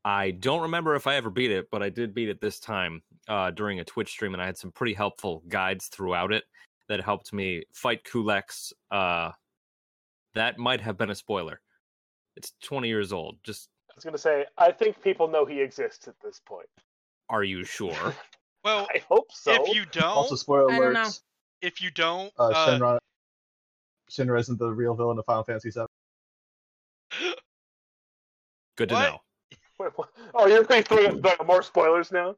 [0.05, 3.03] I don't remember if I ever beat it, but I did beat it this time
[3.29, 6.44] uh, during a Twitch stream, and I had some pretty helpful guides throughout it
[6.88, 8.73] that helped me fight Culex.
[8.90, 9.33] Uh,
[10.35, 11.61] that might have been a spoiler.
[12.37, 13.37] It's 20 years old.
[13.42, 16.68] Just I was gonna say, I think people know he exists at this point.
[17.29, 18.14] are you sure?
[18.64, 19.53] well, I hope so.
[19.66, 21.01] if you don't, Also, spoiler I don't know.
[21.01, 21.20] alerts.
[21.62, 22.99] If you don't, Uh, uh, Shinra,
[24.11, 25.87] Shinra isn't the real villain of Final Fantasy VII.
[28.77, 29.03] Good to What?
[29.03, 29.20] know.
[29.79, 29.92] Wait.
[30.35, 32.37] Oh, you're going to throw the more spoilers now?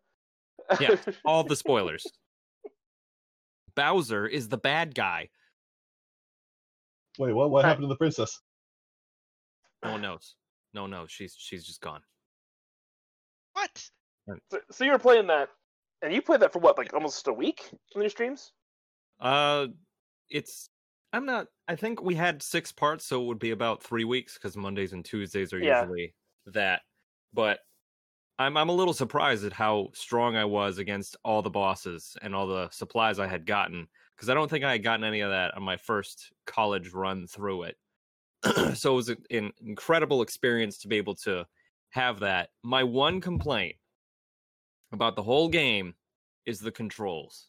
[0.81, 0.97] Yeah.
[1.25, 2.07] All the spoilers.
[3.75, 5.31] Bowser is the bad guy.
[7.19, 7.51] Wait, what?
[7.51, 8.41] What happened to the princess?
[9.85, 10.35] No one knows.
[10.75, 11.07] No no.
[11.07, 12.01] She's she's just gone.
[13.55, 13.91] what?
[14.51, 15.49] so, so you were playing that,
[16.03, 18.53] and you played that for what, like almost a week in your streams?
[19.23, 19.69] Uh,
[20.29, 20.69] it's.
[21.15, 21.47] I'm not.
[21.69, 24.93] I think we had six parts, so it would be about three weeks because Mondays
[24.93, 25.83] and Tuesdays are Yeah.
[25.83, 26.15] usually
[26.47, 26.83] that.
[27.33, 27.61] But
[28.39, 32.35] I'm I'm a little surprised at how strong I was against all the bosses and
[32.35, 35.31] all the supplies I had gotten because I don't think I had gotten any of
[35.31, 37.77] that on my first college run through it.
[38.75, 41.47] so it was an- an incredible experience to be able to
[41.91, 42.49] have that.
[42.65, 43.77] My one complaint
[44.93, 45.95] about the whole game
[46.47, 47.49] is the controls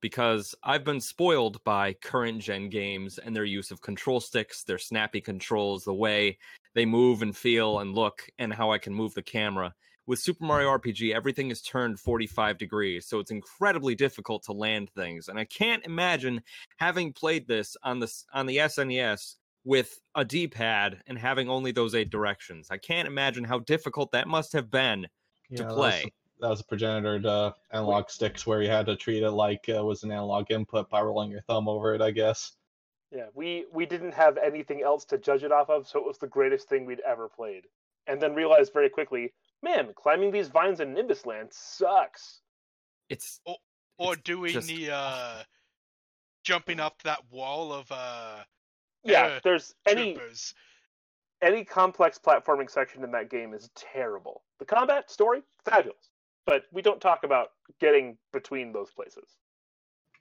[0.00, 4.78] because I've been spoiled by current gen games and their use of control sticks, their
[4.78, 6.38] snappy controls, the way
[6.74, 9.74] they move and feel and look, and how I can move the camera.
[10.06, 14.90] With Super Mario RPG, everything is turned 45 degrees, so it's incredibly difficult to land
[14.90, 15.28] things.
[15.28, 16.42] And I can't imagine
[16.78, 21.94] having played this on the on the SNES with a D-pad and having only those
[21.94, 22.68] eight directions.
[22.70, 25.06] I can't imagine how difficult that must have been
[25.48, 26.12] Yeah, to play.
[26.40, 29.82] That was a progenitor to analog sticks where you had to treat it like it
[29.82, 32.52] was an analog input by rolling your thumb over it, I guess.
[33.12, 36.18] Yeah, we we didn't have anything else to judge it off of, so it was
[36.18, 37.64] the greatest thing we'd ever played.
[38.06, 42.40] And then realized very quickly, man, climbing these vines in Nimbus Land sucks.
[43.08, 43.40] It's
[43.98, 45.42] Or It's doing just the uh,
[46.44, 48.44] jumping up that wall of uh
[49.04, 50.54] Yeah, Yeah, there's any troopers.
[51.42, 54.42] any complex platforming section in that game is terrible.
[54.58, 56.09] The combat story, fabulous,
[56.46, 57.48] but we don't talk about
[57.80, 59.36] getting between those places.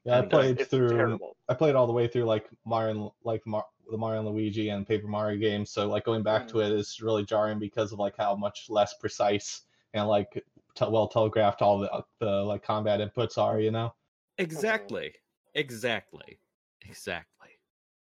[0.05, 0.89] Yeah, I Because played it's through.
[0.89, 1.35] terrible.
[1.49, 4.87] I played all the way through like Mario, like Mar- the Mario and Luigi and
[4.87, 5.71] Paper Mario games.
[5.71, 6.49] So like going back Mm.
[6.51, 10.31] to it is really jarring because of like how much less precise and like
[10.75, 13.59] te- well telegraphed all the the like combat inputs are.
[13.59, 13.93] You know.
[14.37, 15.13] Exactly.
[15.55, 16.39] Exactly.
[16.87, 17.49] Exactly.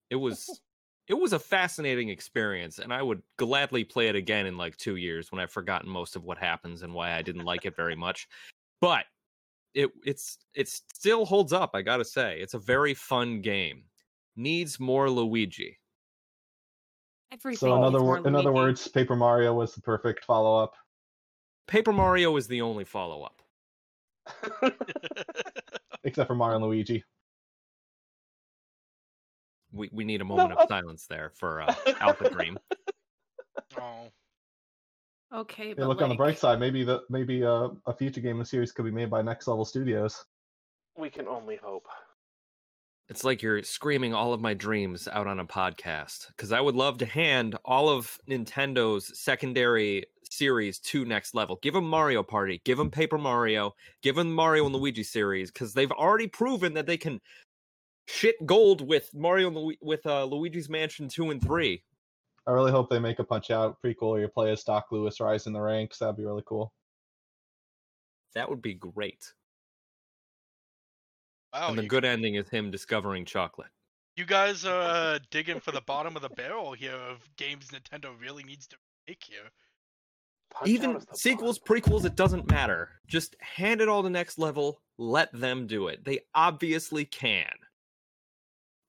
[0.10, 0.62] It was
[1.10, 4.96] it was a fascinating experience and I would gladly play it again in like 2
[4.96, 7.96] years when I've forgotten most of what happens and why I didn't like it very
[7.96, 8.28] much.
[8.80, 9.06] But
[9.74, 12.40] it it's it still holds up, I got to say.
[12.40, 13.84] It's a very fun game.
[14.36, 15.78] Needs more Luigi.
[17.32, 17.58] Everything.
[17.58, 20.74] So in needs other wor- in other words, Paper Mario was the perfect follow up.
[21.68, 23.44] Paper Mario is the only follow-up.
[26.04, 27.04] except for Mario and Luigi.
[29.72, 32.58] We we need a moment I- of silence there for uh, Alpha Dream.
[33.80, 34.08] oh,
[35.32, 36.60] Okay, Hey, but look on the bright side.
[36.60, 39.48] Maybe the maybe uh, a future game in the series could be made by Next
[39.48, 40.26] Level Studios.
[40.98, 41.86] we can only hope.
[43.10, 46.76] It's like you're screaming all of my dreams out on a podcast because I would
[46.76, 51.58] love to hand all of Nintendo's secondary series to next level.
[51.64, 55.74] Give them Mario Party, give them Paper Mario, give them Mario and Luigi series because
[55.74, 57.20] they've already proven that they can
[58.10, 61.84] shit gold with Mario and Lu- with uh, Luigi's Mansion two and three.
[62.48, 65.20] I really hope they make a Punch Out prequel where you play as Doc Louis
[65.20, 66.00] rise in the ranks.
[66.00, 66.74] That'd be really cool.
[68.34, 69.32] That would be great.
[71.54, 73.70] Wow, and the you, good ending is him discovering chocolate.
[74.16, 74.82] you guys are
[75.16, 78.76] uh, digging for the bottom of the barrel here of games Nintendo really needs to
[79.08, 79.50] make here.
[80.52, 81.78] Punch-Out Even sequels, bomb.
[81.78, 82.90] prequels, it doesn't matter.
[83.08, 84.82] Just hand it all to next level.
[84.98, 86.04] Let them do it.
[86.04, 87.54] They obviously can.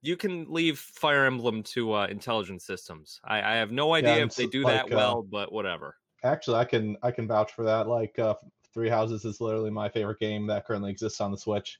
[0.02, 3.20] You can leave Fire Emblem to uh, intelligent systems.
[3.24, 5.96] I, I have no idea and if they do like, that uh, well, but whatever.
[6.24, 7.86] Actually, I can I can vouch for that.
[7.86, 8.34] Like uh,
[8.72, 11.78] Three Houses is literally my favorite game that currently exists on the Switch.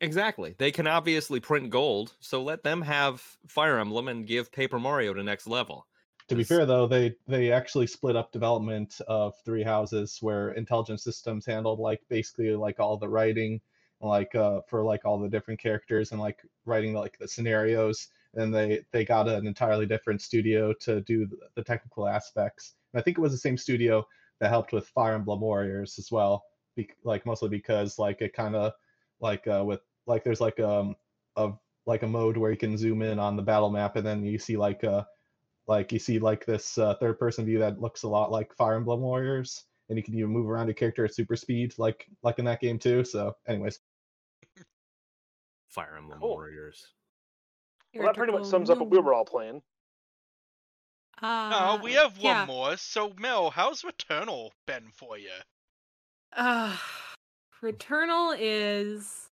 [0.00, 0.54] Exactly.
[0.56, 5.12] They can obviously print gold, so let them have Fire Emblem and give Paper Mario
[5.12, 5.86] to next level.
[6.28, 11.00] To be fair, though, they they actually split up development of Three Houses, where Intelligent
[11.00, 13.60] Systems handled like basically like all the writing,
[14.00, 18.08] like uh, for like all the different characters and like writing like the scenarios.
[18.34, 22.74] And they they got an entirely different studio to do the, technical aspects.
[22.92, 24.06] And I think it was the same studio
[24.40, 26.44] that helped with Fire Emblem Warriors as well.
[26.76, 28.72] Be- like mostly because like it kind of
[29.20, 30.94] like uh, with like there's like um
[31.36, 31.52] a
[31.86, 34.38] like a mode where you can zoom in on the battle map and then you
[34.38, 35.02] see like uh
[35.66, 38.74] like you see like this uh, third person view that looks a lot like Fire
[38.74, 42.38] Emblem Warriors, and you can even move around your character at super speed, like like
[42.38, 43.04] in that game too.
[43.04, 43.78] So, anyways,
[45.70, 46.28] Fire Emblem Cool.
[46.28, 46.86] Warriors.
[47.94, 49.62] Well, that pretty much sums up what we were all playing.
[51.22, 52.44] Uh, No, we have one yeah.
[52.46, 52.76] more.
[52.76, 55.30] So, Mel, how's Returnal been for you?
[56.34, 56.76] Uh,
[57.62, 59.28] Returnal is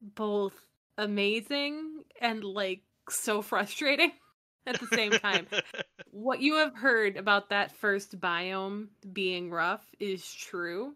[0.00, 0.54] both
[0.98, 4.12] amazing and like so frustrating
[4.66, 5.46] at the same time.
[6.10, 10.94] what you have heard about that first biome being rough is true.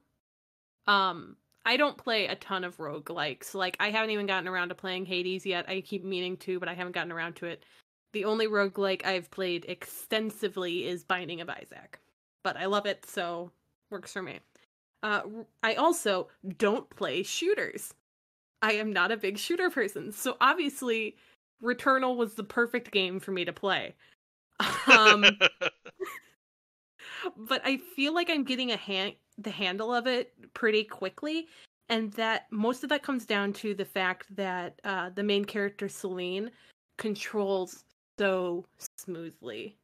[0.87, 3.55] Um, I don't play a ton of roguelikes.
[3.55, 5.69] Like, I haven't even gotten around to playing Hades yet.
[5.69, 7.65] I keep meaning to, but I haven't gotten around to it.
[8.13, 12.01] The only roguelike I've played extensively is Binding of Isaac.
[12.43, 13.53] But I love it, so
[13.91, 14.41] works for me.
[15.03, 15.23] Uh,
[15.63, 17.95] I also don't play shooters.
[18.63, 21.17] I am not a big shooter person, so obviously,
[21.63, 23.95] Returnal was the perfect game for me to play.
[24.87, 25.25] Um,
[27.37, 31.49] but I feel like I'm getting a hand the handle of it pretty quickly,
[31.89, 35.89] and that most of that comes down to the fact that uh, the main character
[35.89, 36.51] Celine
[36.99, 37.85] controls
[38.19, 38.65] so
[38.97, 39.77] smoothly.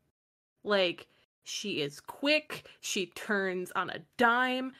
[0.64, 1.06] Like
[1.44, 4.72] she is quick, she turns on a dime.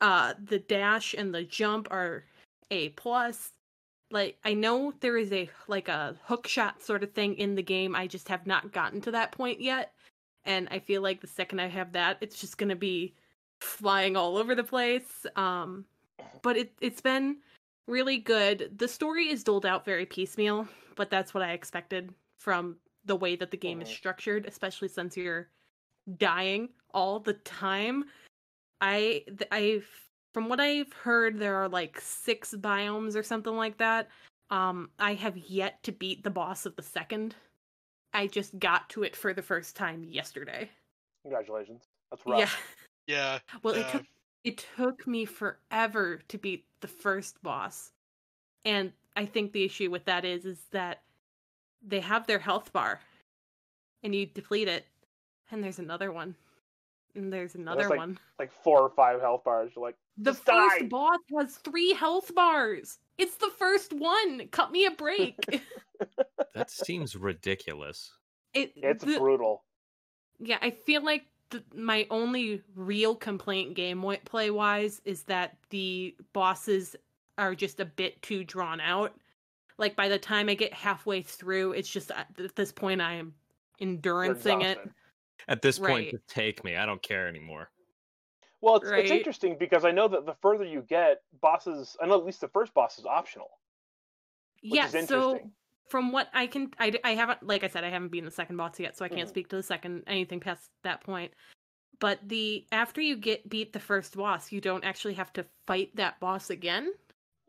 [0.00, 2.24] Uh, the dash and the jump are
[2.70, 3.50] a plus.
[4.10, 7.62] Like I know there is a like a hook shot sort of thing in the
[7.62, 7.94] game.
[7.94, 9.92] I just have not gotten to that point yet
[10.44, 13.14] and I feel like the second I have that, it's just gonna be
[13.62, 15.24] flying all over the place.
[15.36, 15.84] Um,
[16.42, 17.38] but it it's been
[17.86, 18.72] really good.
[18.76, 23.36] The story is doled out very piecemeal, but that's what I expected from the way
[23.36, 23.96] that the game is Mhm.
[23.96, 25.48] structured, especially since you're
[26.18, 28.04] dying all the time.
[28.80, 29.82] I I
[30.34, 34.08] from what I've heard, there are like six biomes or something like that.
[34.50, 37.34] Um, I have yet to beat the boss of the second.
[38.14, 40.70] I just got to it for the first time yesterday.
[41.22, 41.88] Congratulations.
[42.10, 42.38] That's rough.
[42.40, 42.50] Yeah.
[43.06, 43.38] Yeah.
[43.62, 43.90] Well, it yeah.
[43.90, 44.04] took
[44.44, 47.92] it took me forever to beat the first boss.
[48.64, 51.02] And I think the issue with that is is that
[51.86, 53.00] they have their health bar
[54.02, 54.86] and you deplete it
[55.50, 56.34] and there's another one.
[57.14, 58.18] And there's another like- one.
[58.38, 59.70] Like four or five health bars.
[59.76, 60.86] You're like, The just first die.
[60.86, 62.98] boss has 3 health bars.
[63.18, 64.48] It's the first one.
[64.50, 65.36] Cut me a break.
[66.54, 68.12] That seems ridiculous.
[68.54, 69.62] it it's the- brutal.
[70.40, 76.96] Yeah, I feel like the, my only real complaint gameplay wise is that the bosses
[77.38, 79.14] are just a bit too drawn out.
[79.78, 83.00] Like by the time I get halfway through, it's just uh, at at this point
[83.00, 83.34] I am
[83.78, 84.78] You're endurancing it.
[85.48, 86.10] At this point, Right.
[86.10, 86.76] just take me.
[86.76, 87.70] I don't care anymore.
[88.60, 91.96] Well, it's, it's interesting because I know that the further you get, bosses.
[92.00, 93.50] I know at least the first boss is optional.
[94.62, 95.52] Which yeah, is so interesting.
[95.88, 98.56] From what I can, I, I haven't, like I said, I haven't beaten the second
[98.56, 99.28] boss yet, so I can't Mhm.
[99.28, 101.32] speak to the second anything past that point.
[101.98, 105.94] But the after you get beat the first boss, you don't actually have to fight
[105.96, 106.92] that boss again.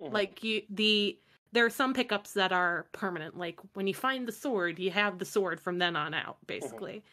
[0.01, 0.11] Mhm.
[0.11, 1.17] like you the
[1.53, 5.19] there are some pickups that are permanent like when you find the sword you have
[5.19, 7.03] the sword from then on out basically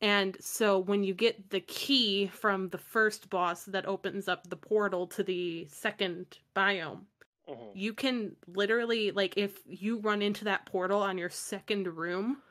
[0.00, 4.56] and so when you get the key from the first boss that opens up the
[4.56, 7.04] portal to the second biome
[7.48, 7.76] Mhm.
[7.76, 12.42] you can literally like if you run into that portal on your second room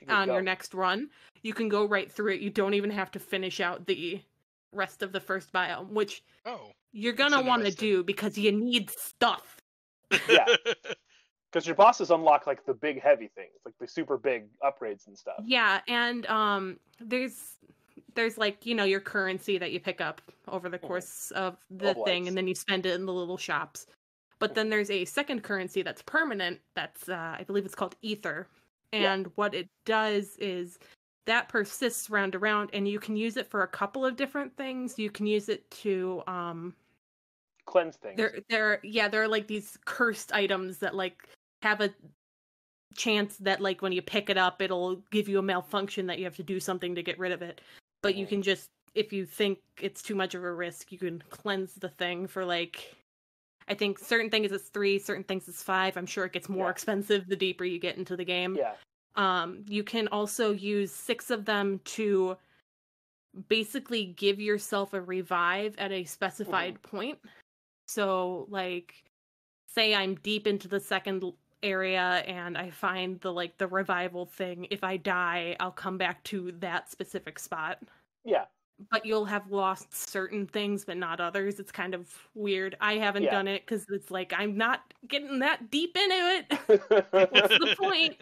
[0.00, 1.10] You can on your next run
[1.42, 4.22] you can go right through it you don't even have to finish out the
[4.72, 6.72] rest of the first biome which Oh.
[6.92, 9.58] you're gonna want to do because you need stuff
[10.28, 10.46] Yeah.
[11.52, 15.16] Because your bosses unlock like the big heavy things, like the super big upgrades and
[15.18, 15.46] stuff.
[15.46, 17.56] Yeah, and um there's
[18.14, 20.88] there's like, you know, your currency that you pick up over the Mhm.
[20.88, 22.28] course of the Of thing lights.
[22.28, 23.86] and then you spend it in the little shops.
[24.40, 28.48] But then there's a second currency that's permanent that's uh I believe it's called ether.
[28.96, 29.14] Yeah.
[29.14, 30.78] And what it does is
[31.26, 34.98] that persists round around and you can use it for a couple of different things.
[34.98, 36.76] You can use it to um
[37.66, 38.16] Cleanse things.
[38.16, 41.28] there there yeah there are like these cursed items that like
[41.62, 41.94] have a
[42.94, 46.24] chance that like when you pick it up it'll give you a malfunction that you
[46.24, 47.60] have to do something to get rid of it
[48.02, 48.28] but you Mhm.
[48.28, 51.88] can just if you think it's too much of a risk you can cleanse the
[51.90, 52.96] thing for like
[53.68, 56.66] i think certain things is three certain things is five i'm sure it gets more
[56.66, 56.70] Yeah.
[56.70, 58.74] expensive the deeper you get into the game Yeah.
[59.16, 62.36] um, you can also use six of them to
[63.48, 67.18] basically give yourself a revive at a specified point.
[67.86, 69.04] So, like,
[69.68, 71.22] say I'm deep into the second
[71.62, 74.66] area and I find the like the revival thing.
[74.70, 77.78] If I die, I'll come back to that specific spot.
[78.24, 78.46] Yeah.
[78.90, 81.58] But you'll have lost certain things, but not others.
[81.58, 82.76] It's kind of weird.
[82.80, 83.32] I haven't Yeah.
[83.32, 86.52] done it because it's like I'm not getting that deep into it.
[87.32, 88.16] What's the point?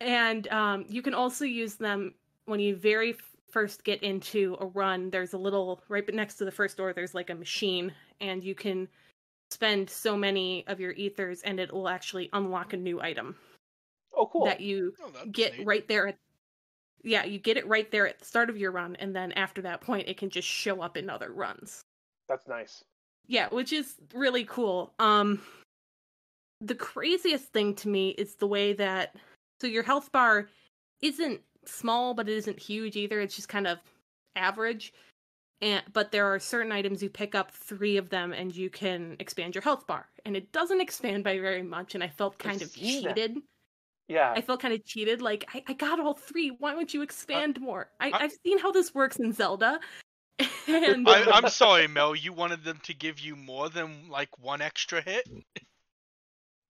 [0.00, 2.12] and um, you can also use them
[2.46, 6.44] when you very f- first get into a run there's a little right next to
[6.44, 8.88] the first door there's like a machine and you can
[9.52, 13.36] spend so many of your ethers and it will actually unlock a new item
[14.16, 14.44] oh, cool.
[14.44, 15.66] that you Oh, get neat.
[15.68, 16.16] right there at
[17.02, 19.62] yeah you get it right there at the start of your run and then after
[19.62, 21.82] that point it can just show up in other runs
[22.28, 22.84] That's nice.
[23.26, 24.92] yeah, which is really cool.
[24.98, 25.40] Um
[26.60, 29.16] the craziest thing to me is the way that
[29.60, 30.48] so your health bar
[31.00, 33.20] isn't small but it isn't huge either.
[33.20, 33.78] It's just kind of
[34.36, 34.92] average.
[35.60, 39.16] And but there are certain items you pick up 3 of them and you can
[39.18, 40.06] expand your health bar.
[40.24, 43.42] And it doesn't expand by very much and I felt kind of cheated.
[44.08, 44.32] Yeah.
[44.36, 46.56] I felt kind of cheated like I, I got all 3.
[46.58, 47.88] Why won't you uh, expand more?
[48.00, 49.80] I, I- I've seen how this works in Zelda.
[50.68, 52.14] And I, I'm sorry, Mel.
[52.14, 55.26] You wanted them to give you more than like one extra hit.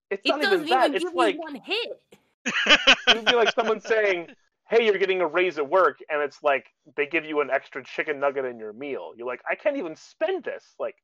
[0.09, 0.85] it's it not doesn't even that.
[0.89, 1.91] even It's give like me one hit.
[3.07, 4.27] it would be like someone saying,
[4.69, 6.65] "Hey, you're getting a raise at work," and it's like
[6.97, 9.13] they give you an extra chicken nugget in your meal.
[9.15, 10.95] You're like, "I can't even spend this." Like,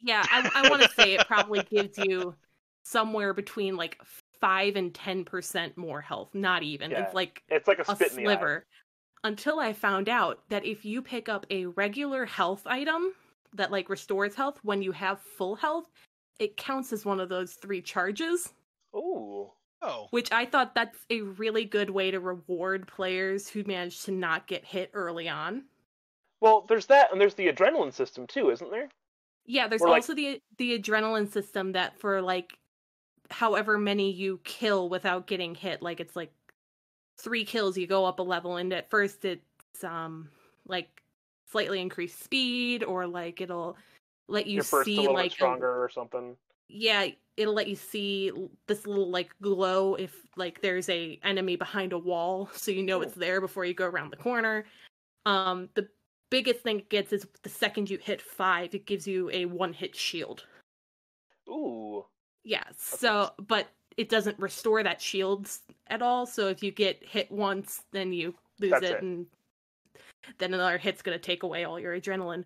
[0.00, 2.34] Yeah, I, I want to say it probably gives you
[2.84, 3.98] somewhere between like
[4.44, 6.28] five and ten percent more health.
[6.34, 6.90] Not even.
[6.90, 8.24] Yeah, It's like it's like a a spit in the eye.
[8.26, 8.66] sliver.
[9.22, 13.14] Until I found out that if you pick up a regular health item
[13.54, 15.86] that like restores health when you have full health,
[16.38, 18.52] it counts as one of those three charges.
[18.94, 19.50] Ooh.
[19.80, 24.12] Oh, Which I thought that's a really good way to reward players who manage to
[24.12, 25.64] not get hit early on.
[26.40, 28.88] Well, there's that, and there's the adrenaline system too, isn't there?
[29.46, 32.58] Yeah, there's Or, like- also the the adrenaline system that for like
[33.34, 36.32] however many you kill without getting hit, like it's like
[37.18, 40.28] three kills you go up a level and at first it's um
[40.66, 41.02] like
[41.50, 43.76] slightly increased speed or like it'll
[44.28, 46.36] let you Your first a see little like bit a- stronger or something.
[46.68, 47.06] yeah,
[47.36, 48.30] it'll let you see
[48.66, 52.98] this little like glow if like there's a enemy behind a wall so you know
[52.98, 53.04] Hmm.
[53.04, 54.64] it's there before you go around the corner.
[55.26, 55.88] Um the
[56.30, 59.72] biggest thing it gets is the second you hit 5 it gives you a one
[59.72, 60.44] hit shield.
[61.48, 62.04] Ooh.
[62.44, 66.26] Yeah, so but it doesn't restore that shields at all.
[66.26, 69.02] So if you get hit once, then you lose it, it.
[69.02, 69.26] and
[70.38, 72.44] then another hit's gonna take away all your adrenaline.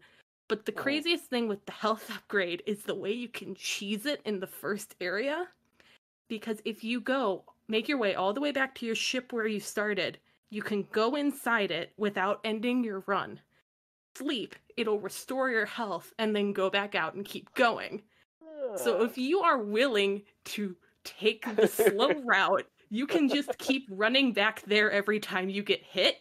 [0.48, 0.76] But the Mhm.
[0.76, 4.46] craziest thing with the health upgrade is the way you can cheese it in the
[4.46, 5.48] first area.
[6.28, 9.46] Because if you go, make your way all the way back to your ship where
[9.46, 10.18] you started,
[10.50, 13.40] you can go inside it without ending your run.
[14.16, 18.02] Sleep, it'll restore your health, and then go back out and keep going.
[18.76, 24.32] So if you are willing to take the slow route, you can just keep running
[24.32, 26.16] back there every time you get hit.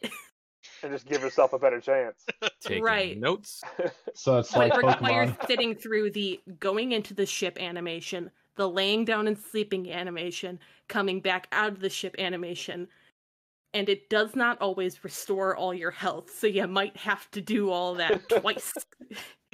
[0.84, 2.26] and just give yourself a better chance.
[2.62, 3.20] Taking Right.
[3.20, 3.64] notes.
[4.14, 5.45] So it's So like it requires Pokemon.
[5.48, 11.22] sitting through the going into the ship animation, the laying down and sleeping animation, coming
[11.22, 12.88] back out of the ship animation.
[13.76, 17.70] And it does not always restore all your health, so you might have to do
[17.70, 18.74] all that twice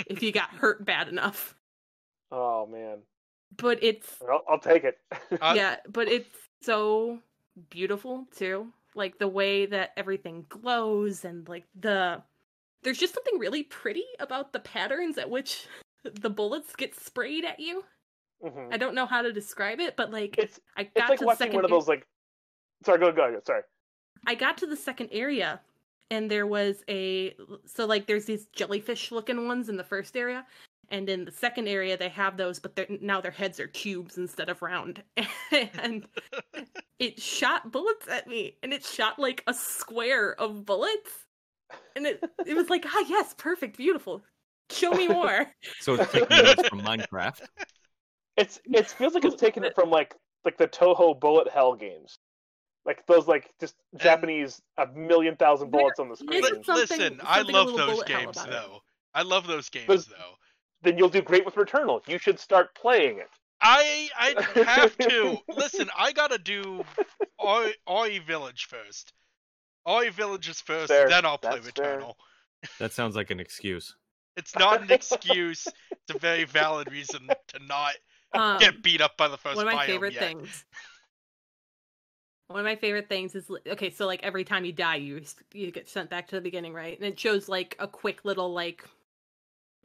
[0.06, 1.56] if you got hurt bad enough.
[2.32, 3.00] Oh man,
[3.58, 4.98] But it's I'll, I'll take it.
[5.42, 7.20] Uh, yeah, but it's so
[7.70, 8.68] beautiful too.
[8.96, 12.22] Like the way that everything glows and like the
[12.84, 15.68] there's just something really pretty about the patterns at which
[16.04, 17.84] the bullets get sprayed at you.
[18.44, 18.74] Mhm.
[18.74, 21.24] I don't know how to describe it, but like It's I it's got like to
[21.24, 22.06] the watching second one of those like.
[22.86, 23.32] Sorry, go go.
[23.32, 23.62] go sorry.
[24.28, 25.62] I got to the second area
[26.12, 30.46] and there was a so like there's these jellyfish looking ones in the first area
[30.94, 34.20] And in the second area, they have those, but they're, now their heads are cubes
[34.20, 35.02] instead of round.
[35.82, 36.06] and
[37.00, 41.10] it shot bullets at me, and it shot like a square of bullets.
[41.96, 44.22] And it, it was like, ah, yes, perfect, beautiful.
[44.70, 45.48] Show me more.
[45.80, 47.42] So it's taking notes from Minecraft.
[48.38, 50.14] It's it feels like it's taken it from like
[50.46, 52.20] like the Touhou bullet hell games,
[52.86, 56.44] like those like just Japanese a million thousand bullets on the screen.
[56.44, 58.52] is something- Listen, I love those games about it.
[58.52, 58.80] though.
[59.16, 60.36] I love those games But- though.
[60.84, 62.08] Then you'll do great with Returnal.
[62.08, 63.30] You should start playing it.
[63.62, 65.90] I I have to listen.
[65.98, 66.84] I gotta do
[67.44, 69.14] Oi, Oi Village first.
[69.88, 71.08] Oi Village is first, Fair.
[71.10, 72.00] then I'll play That's fair.
[72.00, 72.14] Returnal.
[72.80, 73.96] That sounds like an excuse.
[74.36, 75.68] It's not an excuse.
[75.92, 77.94] it's a very valid reason to not
[78.34, 80.24] Um, get beat up by the first one of my biome favorite yet.
[80.24, 80.66] things.
[82.48, 83.90] One of my favorite things is okay.
[83.90, 85.24] So like every time you die, you
[85.54, 86.98] you get sent back to the beginning, right?
[86.98, 88.84] And it shows like a quick little like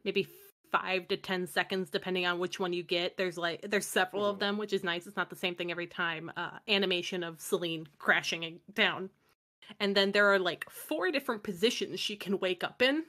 [0.04, 0.26] maybe
[0.70, 3.16] five to ten seconds, depending on which one you get.
[3.16, 4.40] There's like there's several of Mhm.
[4.40, 5.06] them, which is nice.
[5.06, 6.30] It's not the same thing every time.
[6.36, 9.10] Uh, animation of Celine crashing down,
[9.80, 13.04] and then there are like four different positions she can wake up in.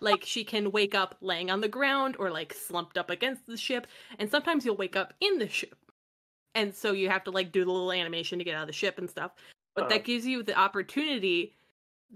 [0.00, 3.56] Like she can wake up laying on the ground or like slumped up against the
[3.56, 3.86] ship,
[4.18, 5.76] and sometimes you'll wake up in the ship.
[6.54, 8.72] And so you have to like do the little animation to get out of the
[8.72, 9.32] ship and stuff.
[9.74, 9.94] But Uh-huh.
[9.94, 11.56] that gives you the opportunity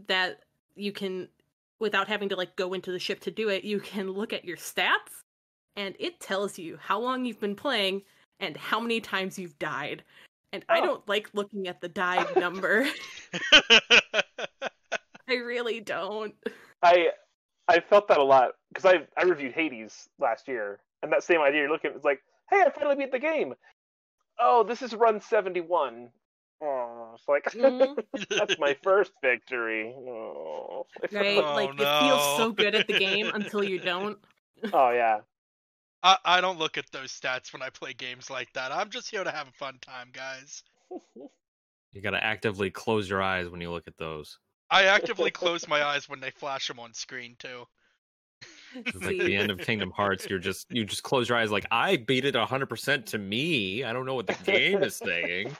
[0.06, 0.44] that
[0.76, 1.28] you can
[1.80, 4.44] without having to like go into the ship to do it, you can look at
[4.44, 5.22] your stats
[5.76, 8.02] and it tells you how long you've been playing
[8.40, 10.02] and how many times you've died.
[10.52, 10.84] And I Oh.
[10.86, 12.86] don't like looking at the died number.
[15.28, 16.34] I really don't.
[16.82, 17.08] I
[17.68, 21.40] I felt that a lot because I I reviewed Hades last year, and that same
[21.40, 21.62] idea.
[21.62, 22.20] You're looking, it's like,
[22.50, 23.54] hey, I finally beat the game.
[24.40, 26.08] Oh, this is run seventy one.
[26.60, 28.04] Oh, it's like Mhm.
[28.30, 29.94] that's my first victory.
[29.96, 31.38] Oh, Right?
[31.38, 34.18] Oh, like it feels so good at the game until you don't.
[34.72, 35.20] oh yeah.
[36.02, 38.70] I, I don't look at those stats when I play games like that.
[38.72, 40.62] I'm just here to have a fun time, guys.
[41.92, 44.38] You got to actively close your eyes when you look at those.
[44.70, 47.64] I actively close my eyes when they flash them on screen too.
[48.74, 50.28] It's like the end of Kingdom Hearts.
[50.28, 53.84] You're just you just close your eyes like I beat it 100% to me.
[53.84, 55.56] I don't know what the game is saying.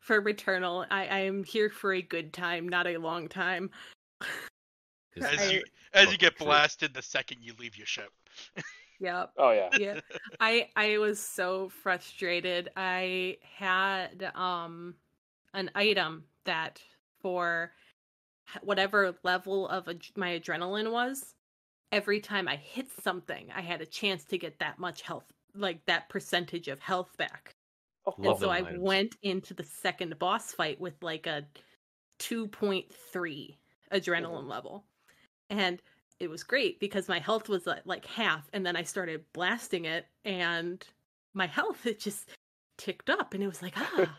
[0.00, 3.70] For Returnal, I, I am here for a good time, not a long time.
[4.20, 6.46] 'Cause I- As you as you fucking get true.
[6.46, 8.10] blasted the second you leave your ship.
[9.02, 9.32] Yep.
[9.38, 9.70] Oh yeah.
[9.78, 10.00] yeah
[10.40, 14.94] i i was so frustrated i had um
[15.54, 16.82] an item that
[17.22, 17.72] for
[18.60, 21.34] whatever level of ad- my adrenaline was
[21.92, 25.24] every time i hit something i had a chance to get that much health
[25.54, 27.54] like that percentage of health back
[28.06, 28.80] Oh, and so i items.
[28.80, 31.46] went into the second boss fight with like a
[32.20, 33.56] 2.3
[33.92, 34.84] adrenaline level.
[35.48, 35.80] And
[36.20, 39.86] it was great because my health was like, like half and then i started blasting
[39.86, 40.86] it and
[41.34, 42.28] my health it just
[42.78, 44.18] ticked up and it was like ah.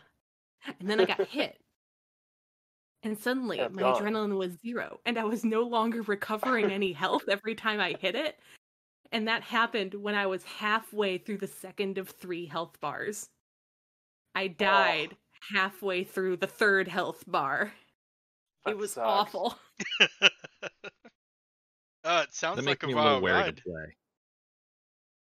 [0.80, 1.58] And then i got hit.
[3.04, 4.02] And suddenly my gone.
[4.02, 8.14] adrenaline was zero and i was no longer recovering any health every time i hit
[8.14, 8.38] it.
[9.12, 13.28] And that happened when i was halfway through the second of three health bars
[14.34, 15.16] i died
[15.52, 17.72] halfway through the third health bar
[18.64, 19.06] That it was sucks.
[19.34, 19.58] awful
[22.04, 23.56] Uh, it sounds That like makes a me a wild wary ride.
[23.58, 23.96] to play.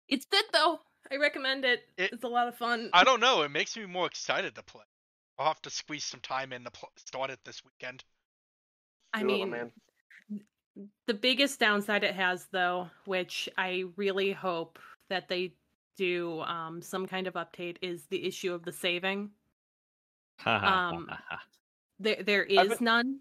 [0.08, 0.80] It's good though.
[1.12, 1.80] I recommend it.
[1.98, 2.88] It- it's a lot of fun.
[2.94, 3.42] I don't know.
[3.42, 4.84] It makes me more excited to play.
[5.38, 8.02] I'll have to squeeze some time in to pl- start it this weekend.
[9.12, 9.72] I Do it, mean,
[11.06, 14.78] the biggest downside it has though, which I really hope
[15.10, 15.52] that they
[16.00, 19.30] do um some kind of update is the issue of the saving.
[20.46, 21.40] Um, ha, ha.
[21.98, 23.20] There there been- none.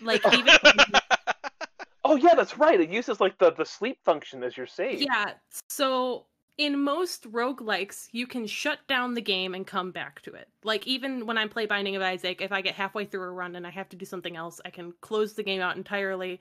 [0.00, 0.52] Like even
[2.04, 2.80] Oh yeah, that's right.
[2.80, 5.00] It uses like the the sleep function as your save.
[5.00, 5.34] Yeah,
[5.68, 6.26] so
[6.58, 10.48] in most roguelikes, you can shut down the game and come back to it.
[10.64, 13.54] Like even when I play Binding of Isaac, if I get halfway through a run
[13.54, 16.40] and I have to do something else, I can close the game out entirely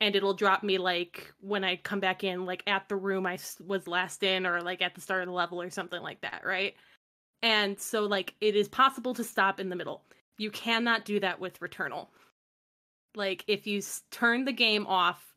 [0.00, 3.38] and it'll drop me like when I come back in like at the room I
[3.66, 6.42] was last in or like at the start of the level or something like that,
[6.44, 6.74] right?
[7.42, 10.04] And so like it is possible to stop in the middle.
[10.38, 12.08] You cannot do that with Returnal.
[13.14, 13.80] Like if you
[14.10, 15.34] turn the game off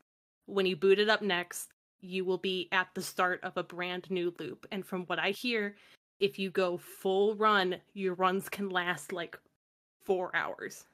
[0.48, 1.70] when you boot it up next,
[2.02, 4.66] you will be at the start of a brand new loop.
[4.72, 5.76] And from what I hear,
[6.20, 9.38] if you go full run, your runs can last like
[10.04, 10.86] four hours.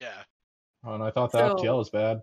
[0.00, 0.22] yeah.
[0.84, 2.20] Oh, and I thought the So- FTL was bad.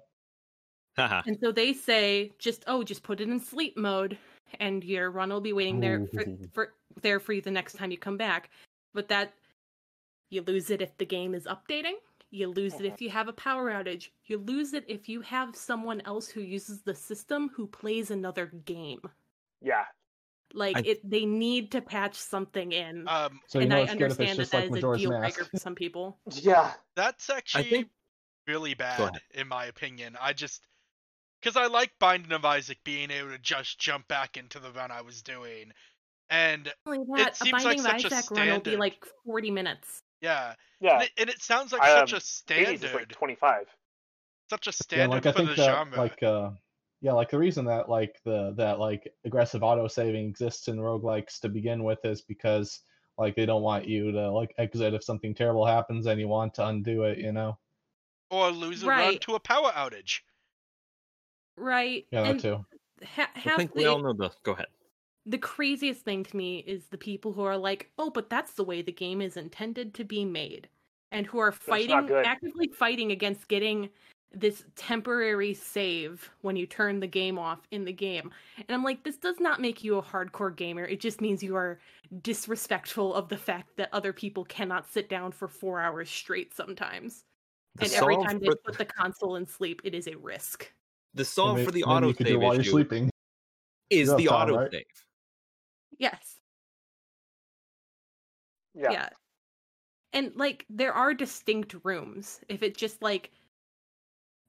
[0.98, 1.24] Ha, ha.
[1.28, 4.18] And so they say just oh, just put it in sleep mode,
[4.60, 6.24] and your run will be waiting there for,
[6.54, 8.50] for there for you the next time you come back.
[8.94, 9.34] But that
[10.30, 11.94] you lose it if the game is updating.
[12.32, 14.10] You lose it if you have a power outage.
[14.26, 18.48] You lose it if you have someone else who uses the system who plays another
[18.66, 19.00] game.
[19.62, 19.86] Yeah.
[20.54, 23.82] Like I- it, they need to patch something in, Um, So you and know I
[23.84, 25.36] it's good if it's understand that just that like is a Majora's deal Mask.
[25.38, 26.18] breaker for some people.
[26.32, 26.74] Yeah.
[26.96, 27.90] that's actually think-
[28.48, 30.18] really bad in my opinion.
[30.22, 30.66] I just
[31.46, 34.90] because I like Binding of Isaac being able to just jump back into the run
[34.90, 35.72] I was doing,
[36.32, 38.76] and Not Only that, a seems like Binding of such a Isaac run will be
[38.78, 40.02] like forty minutes.
[40.22, 40.94] yeah, Yeah.
[40.94, 42.22] and, it, and it sounds like I, such um, a
[42.52, 43.68] Hades standard, like 25.
[44.50, 45.98] such a Yeah, standard like I for think the that genre.
[46.00, 46.50] like uh
[47.02, 51.40] yeah, like the reason that like the that like aggressive auto saving exists in roguelikes
[51.42, 52.82] to begin with is because
[53.20, 56.56] like they don't want you to like exit if something terrible happens and you want
[56.56, 57.56] to undo it, you know?
[58.32, 60.22] or lose a run to a power outage.
[61.58, 62.06] Right.
[62.12, 62.66] Yeah, that and too.
[63.04, 64.32] ha- I think the, we all know the.
[64.44, 64.68] Go ahead.
[65.26, 68.64] the craziest thing to me is the people who are like, "Oh, but that's the
[68.64, 70.70] way the game is intended to be made,"
[71.12, 73.90] and who are fighting, actively fighting against getting
[74.32, 78.32] this temporary save when you turn the game off in the game.
[78.58, 80.84] And I'm like, this does not make you a hardcore gamer.
[80.84, 81.80] It just means you are
[82.22, 87.24] disrespectful of the fact that other people cannot sit down for four hours straight sometimes.
[87.76, 90.72] The and every solve time they put the console in sleep, it is a risk.
[91.16, 92.72] The solve And for the then auto you could do it save while you're issue
[92.72, 93.10] sleeping.
[93.90, 94.72] is You the time, auto right?
[94.72, 94.86] save.
[95.98, 96.40] Yes.
[98.74, 98.92] Yeah.
[98.92, 99.10] yeah.
[100.14, 102.42] And like there are distinct rooms.
[102.50, 103.32] If it just like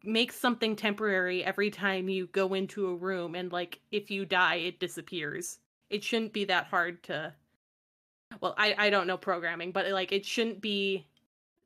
[0.05, 4.57] makes something temporary every time you go into a room and like if you die
[4.57, 5.59] it disappears.
[5.91, 7.35] It shouldn't be that hard to
[8.41, 11.07] Well, I I don't know programming, but like it shouldn't be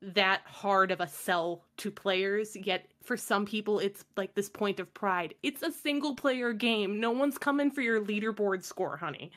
[0.01, 4.79] that hard of a sell to players yet for some people it's like this point
[4.79, 5.33] of pride.
[5.43, 6.99] It's a single player game.
[6.99, 9.31] No one's coming for your leaderboard score honey.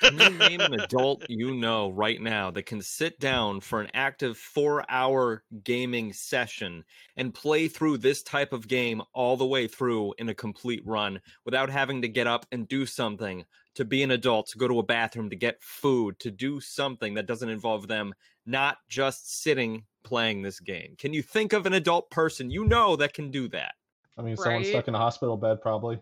[0.00, 3.90] Can you name an adult you know right now that can sit down for an
[3.94, 6.84] active four hour gaming session
[7.16, 11.20] and play through this type of game all the way through in a complete run
[11.44, 14.78] without having to get up and do something, to be an adult, to go to
[14.78, 18.14] a bathroom, to get food, to do something that doesn't involve them
[18.46, 20.94] not just sitting playing this game?
[20.98, 23.74] Can you think of an adult person you know that can do that?
[24.18, 25.98] I mean, someone stuck in a hospital bed probably.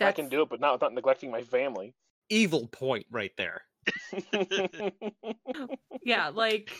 [0.00, 1.94] I can do it, but not without neglecting my family.
[2.28, 3.62] Evil point right there.
[6.02, 6.70] yeah, like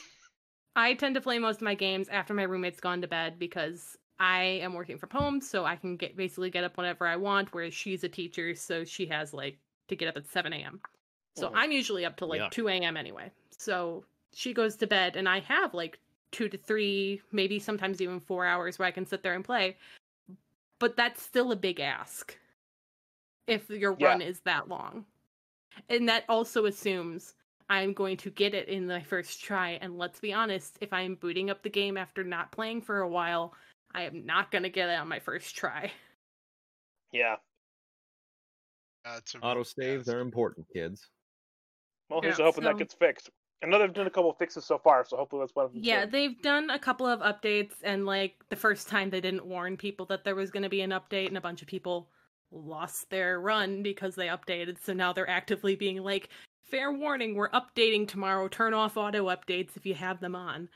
[0.77, 3.97] I tend to play most of my games after my roommate's gone to bed because
[4.19, 7.49] I am working from home, so I can get basically get up whenever I want.
[7.53, 9.59] Whereas she's a teacher, so she has like
[9.89, 10.81] to get up at seven a.m.
[11.41, 11.57] So Mhm.
[11.57, 12.51] I'm usually up to like Yuck.
[12.51, 12.97] two a.m.
[12.97, 13.33] anyway.
[13.57, 15.99] So she goes to bed, and I have like
[16.31, 19.77] two to three, maybe sometimes even four hours where I can sit there and play.
[20.79, 22.39] But that's still a big ask
[23.47, 24.09] if your Yeah.
[24.09, 25.07] run is that long.
[25.89, 27.35] And that also assumes
[27.69, 29.71] I'm going to get it in my first try.
[29.81, 33.09] And let's be honest, if I'm booting up the game after not playing for a
[33.09, 33.55] while,
[33.93, 35.93] I am not going to get it on my first try.
[37.13, 37.37] yeah.
[39.05, 40.15] Uh, it's Auto saves yes.
[40.15, 41.09] are important, kids.
[42.11, 43.31] Well, here's Yeah, hoping so- that gets fixed.
[43.63, 45.83] I know they've done a couple fixes so far, so hopefully that's one of them.
[45.85, 46.11] Yeah, too.
[46.13, 50.07] they've done a couple of updates, and like the first time they didn't warn people
[50.07, 52.09] that there was going to be an update, and a bunch of people
[52.51, 54.79] lost their run because they updated.
[54.83, 56.31] So now they're actively being like,
[56.63, 58.49] fair warning, we're updating tomorrow.
[58.49, 60.69] Turn off auto updates if you have them on.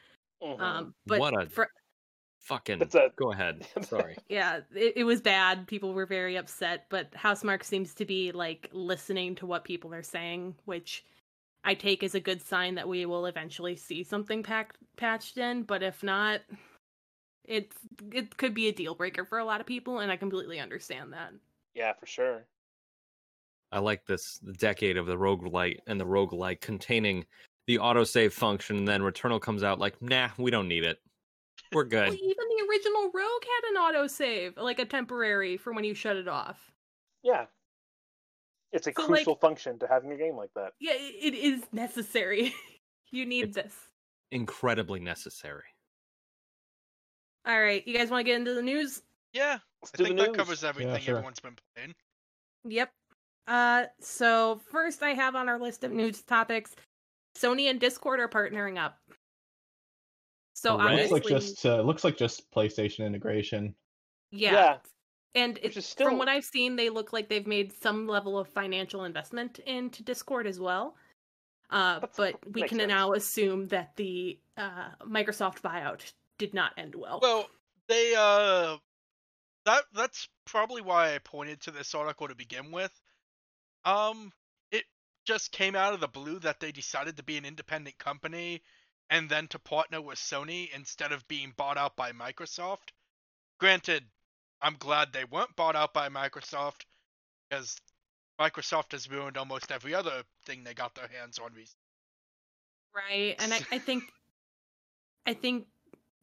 [0.43, 0.61] Mhm.
[0.61, 1.71] Um, but What a- for
[2.41, 3.67] Fucking a- go ahead.
[3.83, 4.19] Sorry.
[4.29, 5.67] yeah, it, it was bad.
[5.67, 10.03] People were very upset, but Housemarque seems to be like listening to what people are
[10.03, 11.03] saying, which
[11.65, 15.63] I take as a good sign that we will eventually see something packed patched in.
[15.65, 16.43] But if not,
[17.45, 17.77] it's
[18.13, 21.13] it could be a deal breaker for a lot of people, and I completely understand
[21.13, 21.33] that.
[21.75, 22.47] yeah, for sure.
[23.73, 27.27] I like this the decade of the roguelite and the roguelike containing
[27.67, 31.01] the autosave function, and then Returnal comes out like, nah, we don't need it.
[31.73, 32.15] We're Well, good.
[32.15, 36.29] even the original Rogue had an autosave, like a temporary for when you shut it
[36.29, 36.73] off.
[37.23, 37.47] Yeah.
[38.75, 40.73] It's a So, like- crucial function to having a game like that.
[40.81, 42.53] Yeah, it, it is necessary.
[43.11, 43.75] you need It's- this.
[44.33, 45.63] Incredibly necessary.
[47.47, 49.03] All right, you guys want to get into the news?
[49.33, 50.37] Yeah, Let's I think that news.
[50.37, 51.17] covers everything sure.
[51.17, 51.95] everyone's been playing.
[52.65, 52.91] Yep.
[53.47, 56.75] Uh, so first I have on our list of news topics,
[57.37, 58.97] Sony and Discord are partnering up.
[60.55, 61.03] So Hooray.
[61.09, 63.75] looks obviously, like just uh, looks like just PlayStation integration.
[64.31, 64.53] yeah.
[64.53, 64.77] Yeah.
[65.35, 68.07] And Which it, is still- from what I've seen, they look like they've made some
[68.07, 70.97] level of financial investment into Discord as well.
[71.71, 72.89] Uh, but we can sense.
[72.89, 77.19] now assume that the uh, Microsoft buyout did not end well.
[77.21, 77.49] Well,
[77.89, 78.77] they uh,
[79.65, 82.93] that that's probably why I pointed to this article to begin with.
[83.85, 84.33] Um,
[84.71, 84.85] it
[85.27, 88.63] just came out of the blue that they decided to be an independent company,
[89.11, 92.93] and then to partner with Sony instead of being bought out by Microsoft.
[93.59, 94.05] Granted,
[94.65, 96.87] I'm glad they weren't bought out by Microsoft
[97.49, 97.77] because
[98.41, 101.79] Microsoft has ruined almost every other thing they got their hands on recently.
[102.97, 103.37] Right.
[103.39, 104.05] And I, I think
[105.27, 105.67] I think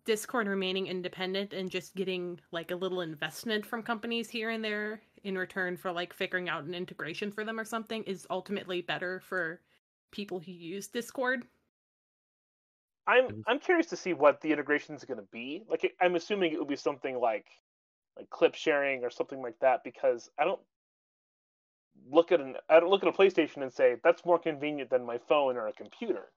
[0.05, 5.01] Discord remaining independent and just getting like a little investment from companies here and there
[5.23, 9.19] in return for like figuring out an integration for them or something is ultimately better
[9.19, 9.61] for
[10.11, 11.45] people who use Discord.
[13.05, 15.63] I'm I'm curious to see what the integration is going to be.
[15.69, 17.45] Like I'm assuming it will be something like
[18.17, 20.59] like clip sharing or something like that because I don't
[22.09, 25.05] look at an I don't look at a PlayStation and say that's more convenient than
[25.05, 26.31] my phone or a computer.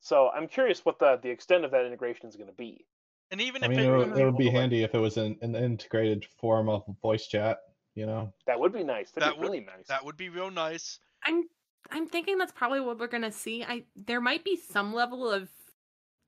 [0.00, 2.84] So I'm curious what the the extent of that integration is going to be.
[3.30, 4.98] And even I if mean, it, it would, it would be Like- handy if it
[4.98, 7.58] was in an integrated form of voice chat.
[7.96, 9.10] You know, That would be nice.
[9.10, 9.86] That'd That be would- really nice.
[9.88, 11.00] that would be real nice.
[11.24, 11.44] I'm
[11.90, 13.64] I'm thinking that's probably what we're gonna see.
[13.64, 15.48] I there might be some level of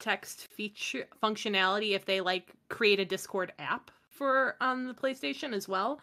[0.00, 3.90] text feature functionality if they like create a Discord app
[4.22, 6.00] for on the PlayStation as well.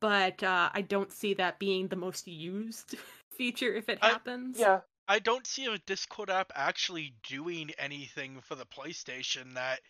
[0.00, 2.94] But uh, I don't see that being the most used
[3.30, 4.58] feature if it I- happens.
[4.58, 9.80] yeah, I don't see a Discord app actually doing anything for the PlayStation that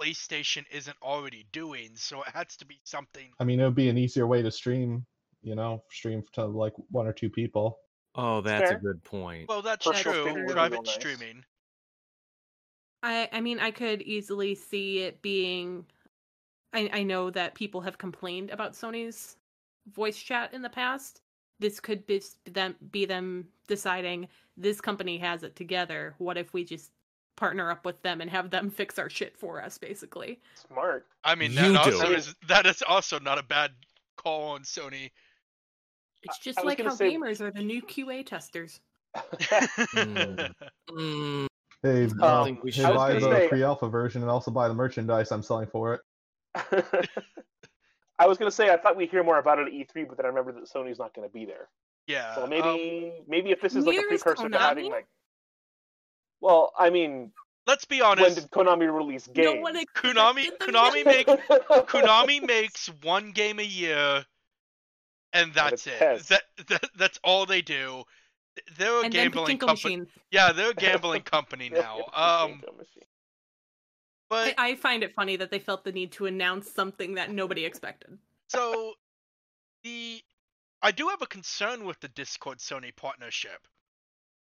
[0.00, 1.90] PlayStation isn't already doing.
[1.94, 3.30] So it has to be something.
[3.38, 5.06] I mean, it would be an easier way to stream.
[5.42, 7.78] You know, stream to like one or two people.
[8.16, 8.78] Oh, that's Fair.
[8.78, 9.48] a good point.
[9.48, 10.22] Well, that's Personal true.
[10.22, 10.94] streaming would be Private nice.
[10.94, 11.44] streaming.
[13.04, 15.84] I I mean I could easily see it being
[16.74, 19.36] I I know that people have complained about Sony's
[19.92, 21.20] voice chat in the past.
[21.60, 22.20] This could be
[22.50, 26.14] them be them deciding this company has it together.
[26.18, 26.90] What if we just
[27.36, 30.40] partner up with them and have them fix our shit for us basically?
[30.68, 31.06] smart.
[31.24, 31.92] I mean, You that do.
[31.94, 33.70] also is that is also not a bad
[34.16, 35.10] call on Sony.
[36.22, 38.80] It's I just was like gonna how say- gamers are the new QA testers.
[39.16, 40.52] Mm.
[40.90, 41.46] Mm,
[41.82, 45.30] Hey, Um, think we hey, buy the say- pre-alpha version and also buy the merchandise
[45.32, 46.00] I'm selling for it.
[48.18, 50.26] I was gonna say I thought we'd hear more about it at E3, but then
[50.26, 51.68] I remember that Sony's not gonna be there.
[52.06, 52.34] yeah.
[52.34, 55.06] So um, maybe maybe if this is like a precursor to having like,
[56.40, 57.32] well, I mean,
[57.66, 58.22] let's be honest.
[58.22, 58.50] when honest.
[58.50, 59.60] did Konami release games?
[59.62, 61.26] No Konami Konami to- make
[61.88, 64.24] Konami makes one game a year,
[65.32, 66.38] and that's it's it.
[66.58, 68.04] That, that that's all they do.
[68.78, 70.02] They're a and gambling company.
[70.30, 72.04] Yeah, they're a gambling company now.
[72.14, 72.62] Um,
[74.30, 77.30] but I, I find it funny that they felt the need to announce something that
[77.30, 78.18] nobody expected.
[78.48, 78.94] so
[79.82, 80.22] the
[80.82, 83.66] I do have a concern with the Discord Sony partnership.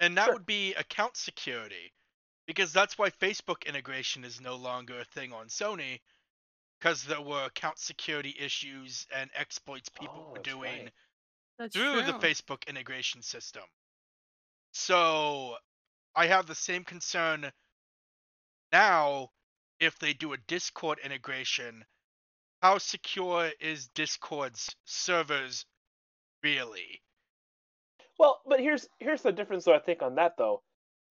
[0.00, 0.34] And that Sure.
[0.34, 1.92] would be account security.
[2.46, 6.00] Because that's why Facebook integration is no longer a thing on Sony.
[6.80, 10.90] Because there were account security issues and exploits people Oh, were doing
[11.58, 11.72] right.
[11.72, 12.12] Through the.
[12.14, 13.62] Facebook integration system.
[14.72, 15.56] So
[16.16, 17.52] I have the same concern
[18.72, 19.30] now
[19.84, 21.84] if they do a Discord integration.
[22.62, 25.66] How secure is Discord's servers
[26.42, 27.02] really?
[28.18, 30.62] Well, but here's here's the difference though I think on that though.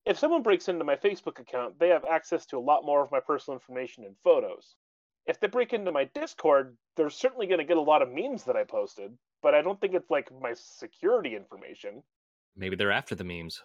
[0.06, 3.12] If someone breaks into my Facebook account, they have access to a lot more of
[3.12, 4.76] my personal information and photos.
[5.26, 8.44] If they break into my Discord, they're certainly going to get a lot of memes
[8.44, 12.04] that I posted, but I don't think it's like my security information.
[12.56, 13.62] maybe they're after the memes.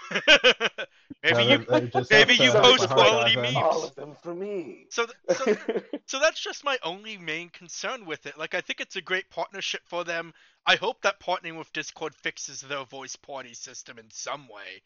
[0.10, 0.88] maybe
[1.24, 3.56] Yeah, you they- they just maybe you post quality memes.
[3.56, 4.86] All of them for me.
[4.90, 5.56] so so
[6.06, 8.38] so that's just my only main concern with it.
[8.38, 10.32] Like I think it's a great partnership for them.
[10.66, 14.82] I hope that partnering with Discord fixes their voice party system in some way.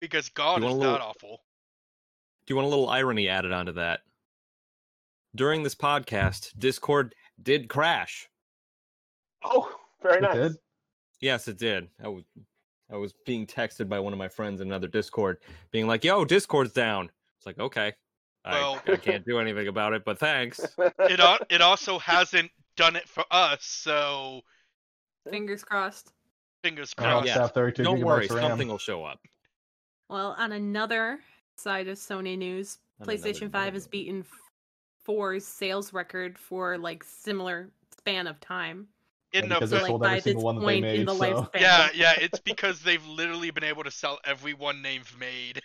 [0.00, 1.40] Because God is want that little- awful.
[2.46, 4.00] Do you want a little irony added onto that?
[5.36, 8.28] During this podcast, Discord did crash.
[9.44, 9.70] oh,
[10.02, 10.34] very It nice.
[10.34, 10.52] did?
[11.20, 11.88] Yes, it did.
[12.02, 12.24] I was
[12.90, 15.38] I was being texted by one of my friends in another Discord,
[15.70, 17.92] being like, "Yo, Discord's down." It's like, okay,
[18.44, 20.60] Well- I, I can't do anything about it, but thanks.
[20.78, 24.40] It al- it also hasn't done it for us, so
[25.28, 26.12] Fingers crossed.
[26.62, 27.36] fingers I Oh, also crossed.
[27.38, 27.46] yeah.
[27.48, 29.20] 32 Don't worry, something will show up.
[30.08, 31.20] Well, on another
[31.56, 34.24] side of Sony news, On PlayStation 5 has beaten
[35.06, 38.88] 4's sales record for like similar span of time.
[39.32, 40.66] Yeah, In the because So they like sold by every this single one that they
[40.66, 44.18] point in made, the so- Yeah, yeah, it's because they've literally been able to sell
[44.24, 45.60] every one they've made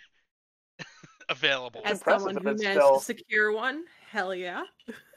[1.28, 1.80] available.
[1.84, 4.64] As impressive someone who it's managed still- to secure one, hell yeah.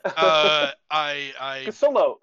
[0.05, 2.19] Uh, I, I, Solo,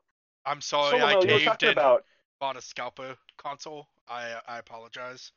[0.46, 2.04] I'm sorry, Solo, I no, caved talking and about.
[2.40, 3.88] bought a scalper console.
[4.08, 5.32] I, I apologize.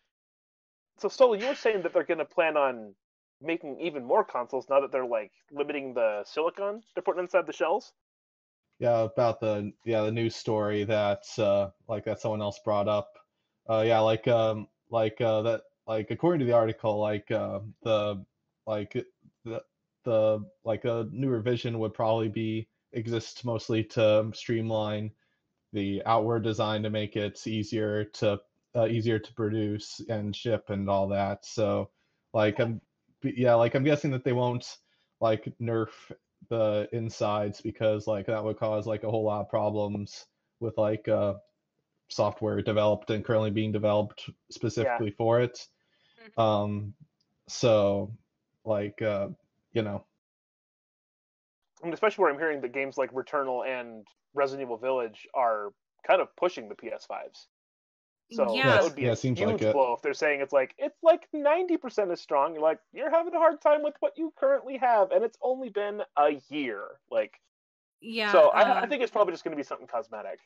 [1.00, 2.94] So Solo, you were saying that they're going to plan on
[3.42, 7.54] making even more consoles now that they're like limiting the silicon they're putting inside the
[7.54, 7.94] shells.
[8.80, 13.18] Yeah, about the yeah the news story that uh like that someone else brought up.
[13.70, 18.24] Uh yeah, like um like uh that like according to the article, like uh, the
[18.68, 18.94] like
[19.46, 19.64] the
[20.04, 25.12] the like a new revision would probably be exists mostly to streamline
[25.74, 28.40] the outward design to make it easier to
[28.76, 31.46] uh, easier to produce and ship and all that.
[31.46, 31.90] So
[32.34, 32.82] like I'm
[33.24, 34.78] yeah, like I'm guessing that they won't
[35.22, 35.90] like nerf
[36.50, 40.26] the insides because like that would cause like a whole lot of problems
[40.60, 41.34] with like uh
[42.10, 45.68] software developed and currently being developed specifically for it.
[46.38, 46.42] Mhm.
[46.42, 46.94] Um
[47.48, 48.14] so
[48.64, 49.28] like uh
[49.74, 50.06] you know
[51.88, 55.70] mean, especially where I'm hearing that games like Returnal and Resident Evil Village are
[56.06, 57.48] kind of pushing the PS5s.
[58.32, 58.76] So Yeah.
[58.76, 59.74] that would be Yeah, a it seems huge like it.
[59.74, 62.54] blow if they're saying it's like it's like 90% as strong.
[62.54, 65.70] You're like you're having a hard time with what you currently have, and it's only
[65.70, 67.00] been a year.
[67.10, 67.40] Like,
[68.02, 68.32] Yeah.
[68.32, 70.40] so I, uh, I think it's probably just going to be something cosmetic.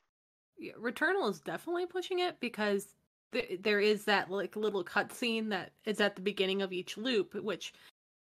[0.57, 2.95] yeah, Returnal is definitely pushing it because
[3.31, 7.33] th- there is that like little cutscene that is at the beginning of each loop,
[7.35, 7.73] which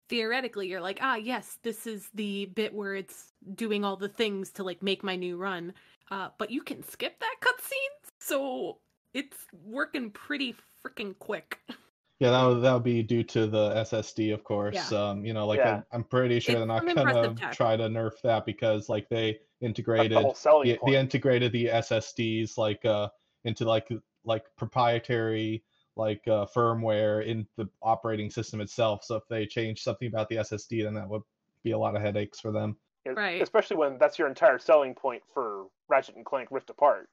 [0.09, 4.51] theoretically you're like, ah, yes, this is the bit where it's doing all the things
[4.51, 5.73] to like make my new run.
[6.11, 8.79] Uh, but you can skip that cutscene, so
[9.17, 10.55] it's working pretty
[10.85, 11.59] freaking quick.
[12.19, 14.91] Yeah, that would that would be due to the SSD, of course.
[14.91, 15.09] Yeah.
[15.09, 15.75] Um, you know, like Yeah.
[15.75, 17.53] I'm, I'm pretty sure It's they're not gonna tech.
[17.53, 20.93] try to nerf that because like they integrated the whole selling the, point.
[20.93, 23.09] they integrated the SSDs like uh
[23.43, 23.87] into like
[24.25, 25.63] like proprietary
[25.95, 29.03] like uh, firmware in the operating system itself.
[29.03, 31.21] So if they change something about the SSD, then that would
[31.63, 32.77] be a lot of headaches for them.
[33.05, 33.43] Right.
[33.43, 37.09] Especially when that's your entire selling point for Ratchet and Clank Rift Apart.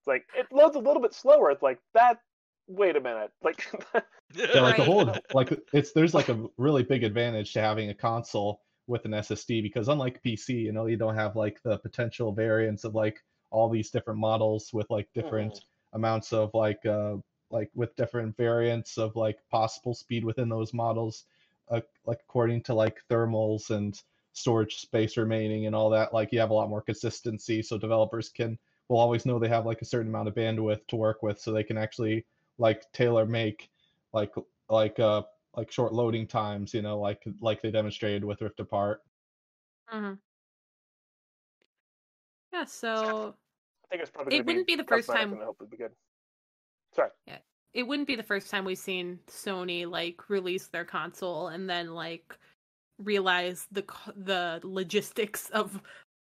[0.00, 1.50] It's like it loads a little bit slower.
[1.50, 2.20] It's like that.
[2.66, 3.30] Wait a minute.
[3.42, 3.66] Like
[4.34, 7.94] Yeah, like the whole like it's there's like a really big advantage to having a
[7.94, 12.32] console with an SSD because unlike PC, you know, you don't have like the potential
[12.32, 15.60] variants of like all these different models with like different
[15.92, 17.16] amounts of like uh
[17.50, 21.24] like with different variants of like possible speed within those models
[21.70, 26.38] uh, like according to like thermals and storage space remaining and all that like you
[26.38, 28.56] have a lot more consistency so developers can
[28.90, 31.52] will always know they have like a certain amount of bandwidth to work with so
[31.52, 32.26] they can actually
[32.58, 33.70] like tailor make
[34.12, 34.34] like
[34.68, 35.22] like uh
[35.56, 39.02] like short loading times you know like like they demonstrated with rift apart
[39.92, 40.14] Mm-hmm.
[42.52, 43.34] Yeah, so
[43.84, 45.90] I think it's probably It wouldn't be the first cosmetic time- and hopefully be good.
[46.94, 47.10] Sorry.
[47.26, 47.38] Yeah,
[47.74, 51.92] it wouldn't be the first time we've seen Sony like release their console and then
[51.94, 52.36] like
[52.98, 53.84] realize the
[54.14, 55.80] the logistics of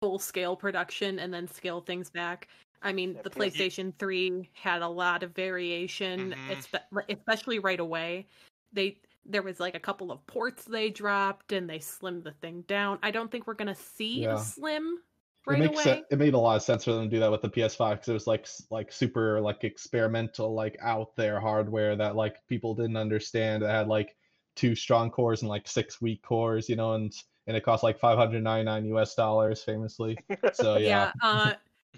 [0.02, 2.48] full scale production and then scale things back.
[2.82, 7.06] I mean, the PlayStation 3 had a lot of variation, Mhm.
[7.08, 8.26] especially right away.
[8.72, 12.62] They there was like a couple of ports they dropped and they slimmed the thing
[12.62, 12.98] down.
[13.04, 14.34] I don't think we're going to see Yeah.
[14.34, 14.98] a slim
[15.46, 15.82] it right makes away.
[15.84, 17.98] sen- it made a lot of sense for them to do that with the PS5
[18.00, 22.74] because it was like like super like experimental like out there hardware that like people
[22.74, 24.16] didn't understand that had like
[24.56, 27.12] two strong cores and like six weak cores you know and
[27.46, 30.20] and it cost like 599 US dollars famously
[30.50, 31.54] so yeah, yeah, uh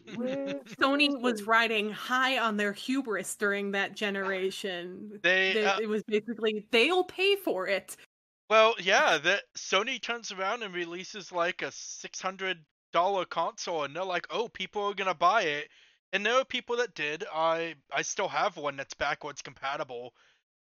[0.80, 5.22] Sony was riding high on their hubris during that generation.
[5.22, 7.96] They, They- uh, it was basically they'll pay for it.
[8.48, 13.94] Well, yeah, that Sony turns around and releases like a six hundred dollar console, and
[13.94, 15.70] they're like, "Oh, people are gonna buy it."
[16.12, 17.24] And there are people that did.
[17.30, 20.14] I I still have one that's backwards compatible,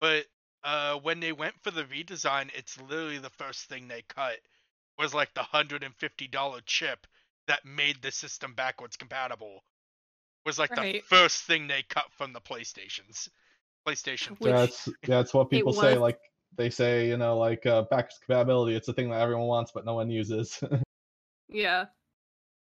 [0.02, 0.28] but
[0.64, 4.42] uh, when they went for the redesign, it's literally the first thing they cut
[4.98, 7.06] was like the hundred and fifty dollar chip
[7.48, 9.64] that made the system backwards compatible.
[10.46, 13.30] Was like the first thing they cut from the PlayStations.
[13.88, 14.40] PlayStation.
[14.40, 16.20] Which- yeah it's yeah it's what people say was- like
[16.58, 19.86] they say you know like uh backwards compatibility it's a thing that everyone wants but
[19.86, 20.60] no one uses
[21.50, 21.86] Yeah.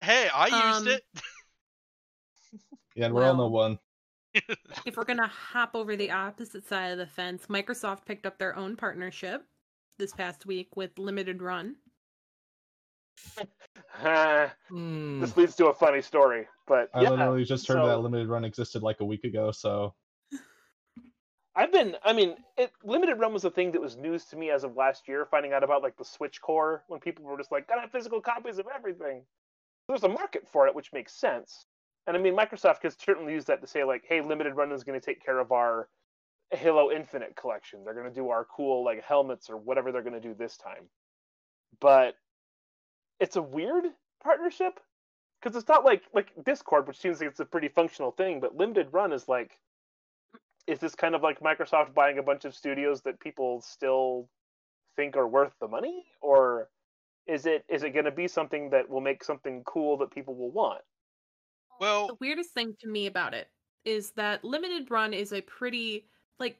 [0.01, 1.03] Hey, I used Um, it.
[2.95, 3.80] yeah and we're all no Well, one
[4.86, 8.55] If we're gonna hop over the opposite side of the fence, Microsoft picked up their
[8.55, 9.43] own partnership
[9.97, 11.75] this past week with Limited Run.
[14.03, 15.22] Uh, Hmm.
[15.22, 18.28] this leads to a funny story, but i yeah, literally just heard so- that limited
[18.28, 19.95] run existed like a week ago so
[21.57, 21.95] I've been.
[22.05, 24.78] I mean, it, limited run was a thing that was news to me as of
[24.78, 25.26] last year.
[25.26, 28.22] Finding out about like the Switch Core when people were just like, "Gotta have physical
[28.22, 29.24] copies of everything."
[29.88, 31.65] There's a market for it, which makes sense.
[32.05, 34.84] And I mean, Microsoft could certainly use that to say like, "Hey, limited run is
[34.84, 35.89] going to take care of our
[36.51, 37.84] Halo Infinite collection.
[37.84, 40.57] They're going to do our cool like helmets or whatever they're going to do this
[40.57, 40.88] time."
[41.82, 42.13] But
[43.20, 43.86] it's a weird
[44.24, 44.80] partnership?
[45.41, 48.55] Because it's not like like Discord, which seems like it's a pretty functional thing, but
[48.55, 49.59] limited run is like
[50.68, 54.30] is this kind of like Microsoft buying a bunch of studios that people still
[54.95, 56.05] think are worth the money?
[56.22, 56.70] Or
[57.28, 60.36] is it is it going to be something that will make something cool that people
[60.36, 60.82] will want?
[61.80, 63.49] Well, The weirdest thing to me about it
[63.86, 66.09] is that Limited Run is a pretty
[66.39, 66.57] like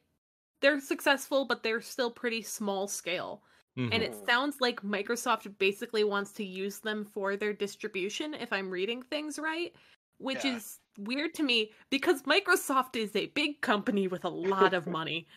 [0.62, 3.44] they're successful, but they're still pretty small scale.
[3.78, 3.94] Mhm.
[3.94, 4.26] And it Mhm.
[4.26, 9.38] sounds like Microsoft basically wants to use them for their distribution, if I'm reading things
[9.38, 9.76] right,
[10.18, 10.56] which Yeah.
[10.56, 15.28] is weird to me because Microsoft is a big company with a lot of money.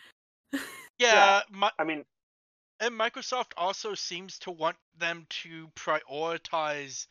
[0.97, 2.05] Yeah, mi- I mean,
[2.79, 7.07] and Microsoft also seems to want them to prioritize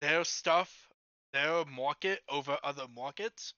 [0.00, 0.88] their stuff,
[1.32, 3.54] their market over other markets.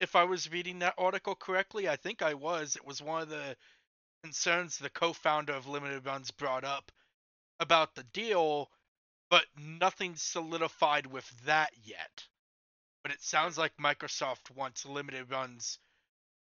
[0.00, 2.76] If I was reading that article correctly, I think I was.
[2.76, 3.56] It was one of the
[4.26, 6.90] concerns the co-founder of Limited Runs brought up
[7.60, 8.68] about the deal,
[9.30, 12.24] but nothing's solidified with that yet.
[13.04, 15.78] But it sounds like Microsoft wants Limited Runs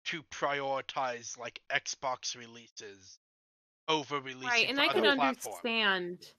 [0.06, 3.18] to prioritize like Xbox releases
[3.88, 6.32] over releasing right, and I could understand.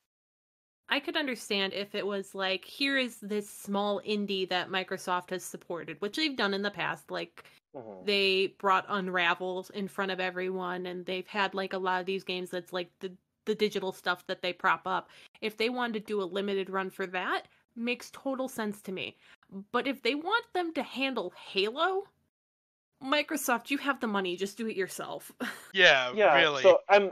[0.90, 5.44] I could understand if it was like, here is this small indie that Microsoft has
[5.44, 7.12] supported, which they've done in the past.
[7.12, 7.44] Like,
[7.78, 8.06] mhm.
[8.06, 12.24] they brought Unravel in front of everyone, and they've had like a lot of these
[12.24, 13.12] games that's like the
[13.46, 15.10] the digital stuff that they prop up.
[15.42, 19.16] If they wanted to do a limited run for that, makes total sense to me.
[19.72, 22.04] But if they want them to handle Halo,
[23.04, 25.32] Microsoft, you have the money, just do it yourself.
[25.74, 26.36] Yeah, yeah.
[26.36, 26.64] really.
[26.64, 27.12] So I'm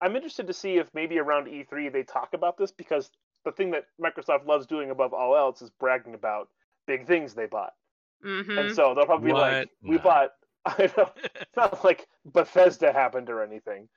[0.00, 3.10] I'm interested to see if maybe around E3 they talk about this because
[3.44, 6.48] the thing that Microsoft loves doing above all else is bragging about
[6.86, 7.74] big things they bought.
[8.22, 10.02] Hmm And so they'll probably be like, "We Nah.
[10.02, 10.30] bought."
[10.66, 13.88] I know it's not like Bethesda happened or anything.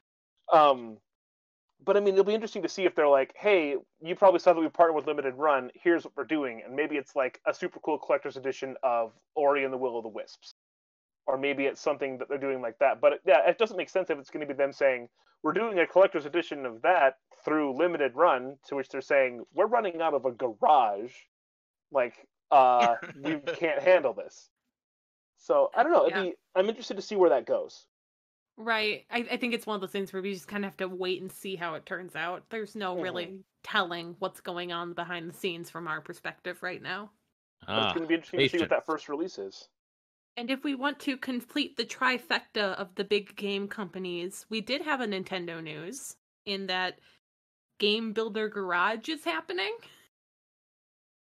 [0.51, 0.99] Um,
[1.83, 4.53] but I mean, it'll be interesting to see if they're like, "Hey, you probably saw
[4.53, 5.71] that we partnered with Limited Run.
[5.75, 9.63] Here's what we're doing," and maybe it's like a super cool collector's edition of Ori
[9.65, 10.55] and the Will of the Wisps,
[11.27, 13.01] or maybe it's something that they're doing like that.
[13.01, 15.09] But yeah, it doesn't make sense if it's going to be them saying,
[15.43, 19.67] "We're doing a collector's edition of that through Limited Run," to which they're saying, "We're
[19.67, 21.15] running out of a garage."
[21.91, 24.49] Like, uh, we can't handle this.
[25.37, 26.03] So I don't know.
[26.03, 26.23] It'd Yeah.
[26.23, 27.85] be, I'm interested to see where that goes.
[28.57, 29.05] Right.
[29.09, 30.87] I, I think it's one of those things where we just kind of have to
[30.87, 32.49] wait and see how it turns out.
[32.49, 37.11] There's no really telling what's going on behind the scenes from our perspective right now.
[37.73, 39.69] But it's Ah, going to be interesting to see what that first release is.
[40.37, 44.81] And if we want to complete the trifecta of the big game companies, we did
[44.81, 46.99] have a Nintendo news in that
[47.79, 49.75] Game Builder Garage is happening.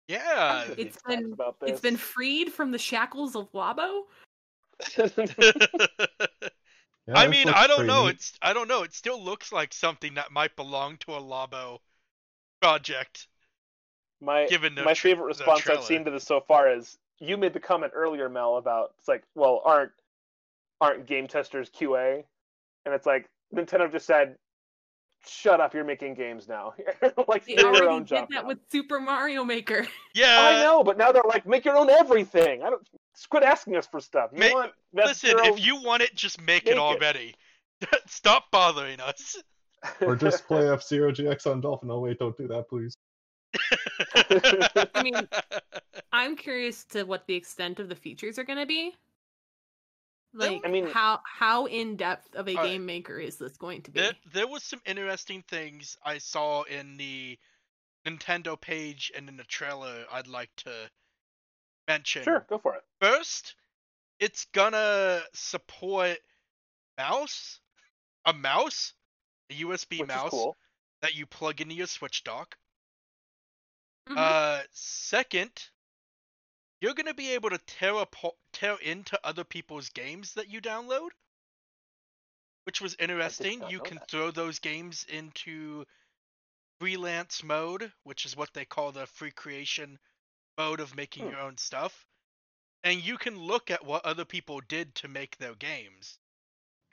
[0.07, 0.65] yeah.
[0.77, 4.03] It's Talked been- It's been freed from the shackles of Labo.
[7.05, 8.05] Yeah, I mean, I don't pretty know.
[8.05, 8.15] neat.
[8.15, 8.83] It's I don't know.
[8.83, 11.79] It still looks like something that might belong to a Labo
[12.61, 13.27] project.
[14.21, 16.97] my given the my tra- favorite the response I've seen to this so far is
[17.19, 19.91] you made the comment earlier, Mel, about it's like, well, aren't
[20.79, 22.23] aren't game testers QA?
[22.85, 24.37] And it's like Nintendo just said,
[25.27, 25.73] "Shut up!
[25.73, 26.73] You're making games now.
[27.27, 29.85] like They do your already own did job." that now." with Super Mario Maker.
[30.15, 30.39] Yeah.
[30.41, 32.61] I know, but now they're like, make your own everything.
[32.61, 32.87] I don't
[33.29, 34.29] quit asking us for stuff.
[34.31, 36.77] You Ma- want Listen, your if you want it, just make, Make it it.
[36.77, 37.33] already.
[38.07, 39.35] Stop bothering us.
[40.01, 41.89] Or just play F Zero GX on Dolphin.
[41.89, 42.95] Oh wait, don't do that, please.
[44.15, 45.27] I mean,
[46.11, 48.93] I'm curious to what the extent of the features are going to be.
[50.33, 53.91] Like, I mean- how how in depth of a game maker is this going to
[53.91, 53.99] be?
[54.01, 57.37] there, there was some interesting things I saw in the
[58.05, 60.89] Nintendo page and in the trailer I'd like to
[61.87, 62.23] mention.
[62.23, 62.83] sure, go for it.
[62.99, 63.55] First,
[64.19, 66.17] it's gonna support
[66.97, 67.59] mouse,
[68.25, 68.93] a mouse,
[69.51, 70.57] a USB Which mouse cool.
[71.01, 72.57] that you plug into your Switch dock.
[74.07, 74.17] Mhm.
[74.17, 75.69] Uh, second,
[76.83, 81.11] you're gonna be able to tear apart, tear into other people's games that you download,
[82.65, 83.63] which was interesting.
[83.69, 84.11] You can that.
[84.11, 85.85] throw those games into
[86.81, 89.97] freelance mode, which is what they call the free creation
[90.57, 91.31] mode of making Hmm.
[91.31, 92.05] your own stuff,
[92.83, 96.19] and you can look at what other people did to make their games.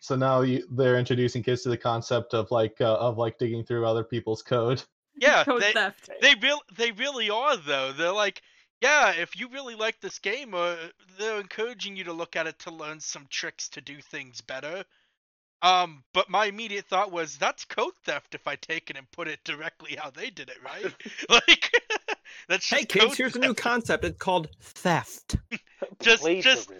[0.00, 3.64] So now you, they're introducing kids to the concept of like uh, of like digging
[3.64, 4.84] through other people's code.
[5.16, 6.10] Yeah, Code they, theft.
[6.20, 7.92] They real they really are though.
[7.92, 8.40] They're like,
[8.80, 10.76] yeah, if you really like this game, uh,
[11.18, 14.84] they're encouraging you to look at it to learn some tricks to do things better.
[15.62, 19.28] Um, but my immediate thought was that's code theft if I take it and put
[19.28, 20.84] it directly how they did it, right?
[21.28, 21.70] like,
[22.48, 24.04] that's just Hey kids, code here's a new concept.
[24.04, 25.36] It's called theft.
[26.00, 26.70] Just, just,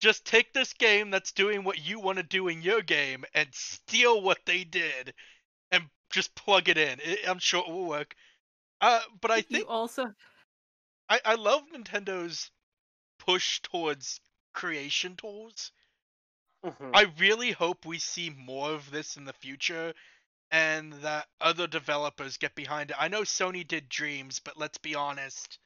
[0.00, 3.48] just take this game that's doing what you want to do in your game and
[3.52, 5.14] steal what they did,
[5.72, 6.98] and just plug it in.
[7.00, 8.14] I I'm sure it will work.
[8.82, 10.12] Uh, but I think you think also
[11.08, 12.50] I, I love Nintendo's
[13.18, 14.20] push towards
[14.52, 15.72] creation tools.
[16.64, 16.90] Mhm.
[16.94, 19.94] I really hope we see more of this in the future
[20.50, 22.96] and that other developers get behind it.
[22.98, 25.58] I know Sony did Dreams, but let's be honest,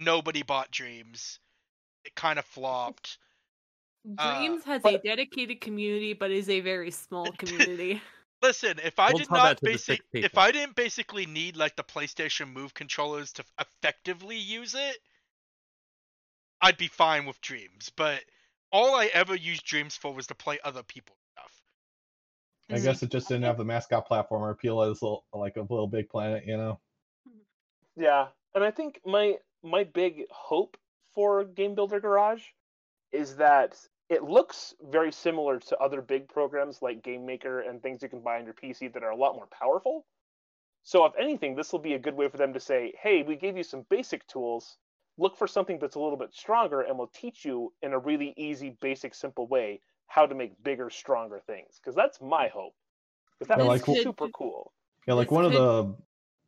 [0.00, 1.40] nobody bought Dreams.
[2.04, 3.18] It kind of flopped.
[4.18, 8.02] Uh, Dreams has a dedicated community, but is a very small community.
[8.42, 10.36] Listen, if I We'll did not to the basic, if.
[10.36, 14.98] I didn't basically need like the PlayStation Move controllers to effectively use it,
[16.60, 17.92] I'd be fine with Dreams.
[17.94, 18.22] But
[18.72, 21.62] all I ever used Dreams for was to play other people's stuff.
[22.70, 26.46] I guess it just didn't have the mascot platformer appeal as little, like a LittleBigPlanet,
[26.46, 26.80] you know.
[27.96, 30.76] Yeah, and I think my my big hope
[31.14, 32.42] for Game Builder Garage
[33.12, 33.76] is that
[34.12, 38.20] it looks very similar to other big programs like Game Maker and things you can
[38.20, 40.04] buy on your PC that are a lot more powerful.
[40.82, 43.36] So if anything, this will be a good way for them to say, "Hey, we
[43.36, 44.76] gave you some basic tools.
[45.16, 48.34] Look for something that's a little bit stronger, and we'll teach you in a really
[48.36, 52.74] easy, basic, simple way how to make bigger, stronger things." Because that's my hope.
[53.38, 54.72] 'Cause that Yeah, was like- super cool.
[55.06, 55.96] Yeah, like one of the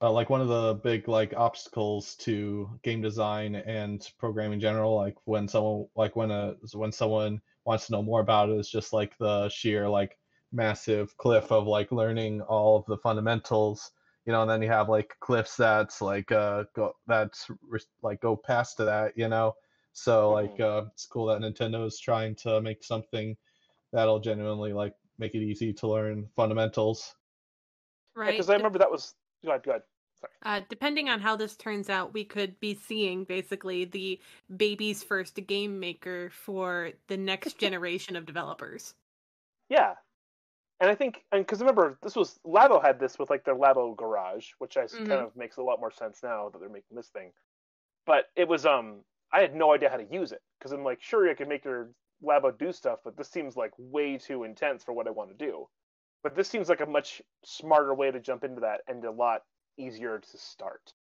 [0.01, 4.95] uh, like one of the big like obstacles to game design and programming in general,
[4.97, 8.71] like when someone like when a when someone wants to know more about it, is
[8.71, 10.17] just like the sheer like
[10.53, 13.91] massive cliff of like learning all of the fundamentals,
[14.27, 18.21] you know, and then you have like cliffs that's like uh go that's res- like
[18.21, 19.55] go past to that, you know.
[19.93, 23.37] So like uh, it's cool that Nintendo is trying to make something
[23.93, 27.15] that'll genuinely like make it easy to learn fundamentals.
[28.17, 28.33] right?
[28.33, 29.15] Because I remember that was.
[29.45, 29.83] Go ahead, go ahead.
[30.43, 34.21] Uh, depending on how this turns out, we could be seeing basically the
[34.57, 38.95] baby's first game maker for the next generation of developers.
[39.69, 39.95] Yeah,
[40.81, 43.97] and I think, and because remember, this was Labo had this with like their Labo
[43.97, 45.23] Garage, which I kind Mhm.
[45.23, 47.33] of makes a lot more sense now that they're making this thing.
[48.07, 51.03] But it was, um, I had no idea how to use it because I'm like,
[51.03, 54.85] sure, you can make your Labo do stuff, but this seems like way too intense
[54.85, 55.69] for what I want to do.
[56.23, 59.43] But this seems like a much smarter way to jump into that and a lot
[59.77, 60.95] easier to start.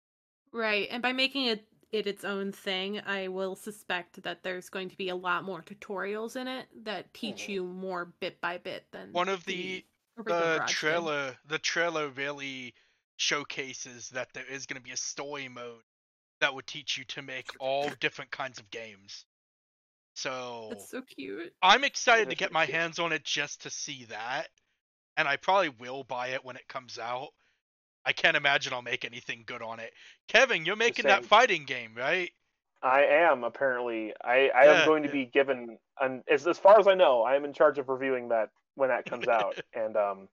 [0.52, 4.88] Right, and by making it it its own thing, I will suspect that there's going
[4.90, 7.48] to be a lot more tutorials in it that teach Mhm.
[7.48, 11.10] you more bit by bit than One of the original the Garage did.
[11.10, 12.74] trailer the trailer really
[13.18, 15.84] showcases that there is going to be a story mode
[16.40, 19.26] that would teach you to make all different kinds of games.
[20.14, 21.54] So That's so cute.
[21.62, 22.66] I'm excited to get pretty my cute.
[22.66, 24.50] hands on it just to see that.
[25.16, 27.34] And I probably will buy it when it comes out.
[28.04, 29.92] I can't imagine I'll make anything good on it.
[30.28, 32.30] Kevin, you're making that fighting game, right?
[32.82, 34.14] I am apparently.
[34.24, 35.12] I, I Yeah, am going to yeah.
[35.12, 38.28] be given, an, as as far as I know, I am in charge of reviewing
[38.30, 40.28] that when that comes out, and um,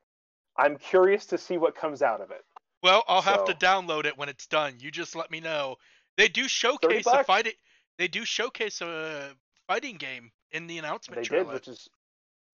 [0.57, 2.45] I'm curious to see what comes out of it.
[2.81, 4.75] Well, I'll have to download it when it's done.
[4.79, 5.75] You just let me know.
[6.15, 7.53] They do showcase a fighting.
[7.97, 9.31] They do showcase a
[9.67, 11.45] fighting game in the announcement They trailer.
[11.45, 11.89] did, which is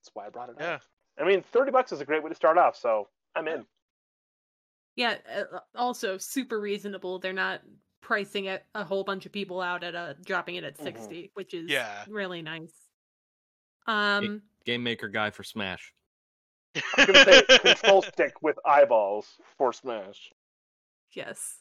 [0.01, 0.75] that's why I brought it Yeah.
[0.75, 0.81] up.
[1.19, 3.65] I mean, thirty bucks is a great way to start off, so I'm in.
[4.95, 7.19] Yeah, uh, also super reasonable.
[7.19, 7.61] They're not
[8.01, 10.83] pricing it a whole bunch of people out at a dropping it at Mhm.
[10.83, 12.03] 60, which is Yeah.
[12.07, 12.73] really nice.
[13.87, 15.93] Um Game maker guy for Smash.
[16.97, 20.31] I'm gonna say control stick with eyeballs for Smash.
[21.11, 21.59] yes.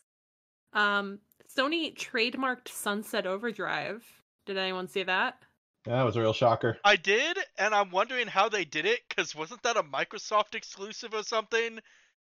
[0.73, 1.21] Um
[1.55, 4.05] Sony trademarked Sunset Overdrive.
[4.47, 5.43] Did anyone see that?
[5.87, 6.79] Yeah, that was a real shocker.
[6.85, 11.13] I did, and I'm wondering how they did it, because wasn't that a Microsoft exclusive
[11.13, 11.81] or something?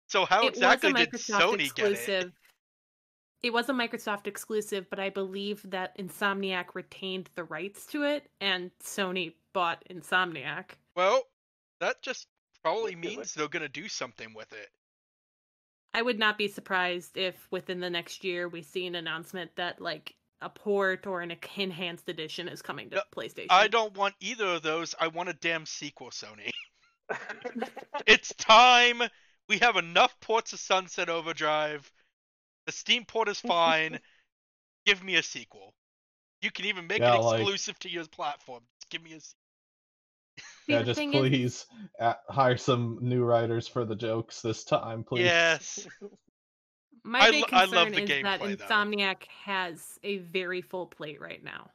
[0.08, 2.06] So how it exactly was a did Microsoft Sony exclusive.
[2.06, 2.32] get it?
[3.42, 8.30] It was a Microsoft exclusive, but I believe that Insomniac retained the rights to it
[8.40, 10.72] and Sony bought Insomniac.
[10.96, 11.22] Well,
[11.80, 12.26] that just
[12.62, 13.16] probably Look at it.
[13.16, 14.70] means they're gonna do something with it.
[15.94, 19.80] I would not be surprised if within the next year we see an announcement that
[19.80, 23.46] like a port or an enhanced edition is coming to No, PlayStation.
[23.50, 24.94] I don't want either of those.
[25.00, 26.50] I want a damn sequel, Sony.
[28.06, 29.02] it's time.
[29.48, 31.90] We have enough ports of Sunset Overdrive.
[32.66, 34.00] The Steam port is fine.
[34.86, 35.74] give me a sequel.
[36.42, 38.62] You can even make Yeah, it like- exclusive to your platform.
[38.80, 39.20] Just give me a.
[39.20, 39.38] sequel.
[40.66, 41.66] See, yeah, just thing is- please
[42.00, 45.24] uh, hire some new writers for the jokes this time, please.
[45.24, 45.86] Yes.
[47.04, 48.64] My I big lo- I concern love the is that gameplay, though.
[48.66, 51.70] Insomniac has a very full plate right now.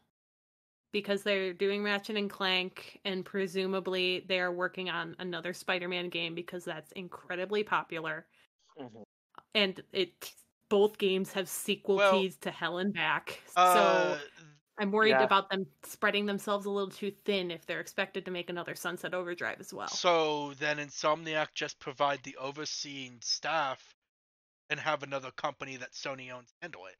[0.91, 6.35] Because they're doing Ratchet and Clank, and presumably they are working on another Spider-Man game
[6.35, 8.27] because that's incredibly popular.
[8.77, 9.03] Mhm.
[9.55, 10.33] And it
[10.69, 13.41] both games have sequel Well, keys to Hell and Back.
[13.55, 14.21] Uh, so
[14.79, 15.21] I'm worried yeah.
[15.21, 19.13] about them spreading themselves a little too thin if they're expected to make another Sunset
[19.13, 20.01] Overdrive as well.
[20.01, 23.95] So then Insomniac just provide the overseeing staff
[24.69, 26.97] and have another company that Sony owns handle it.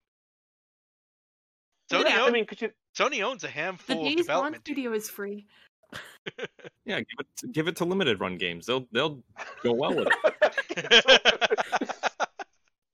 [1.91, 2.72] Sony, Yeah, I mean, could you?
[2.95, 4.63] Sony owns a the handful of Days Gone development.
[4.65, 5.47] studio is free.
[6.85, 8.65] Yeah, give it to, give it to limited run games.
[8.65, 9.23] They'll they'll
[9.63, 11.85] go well with it.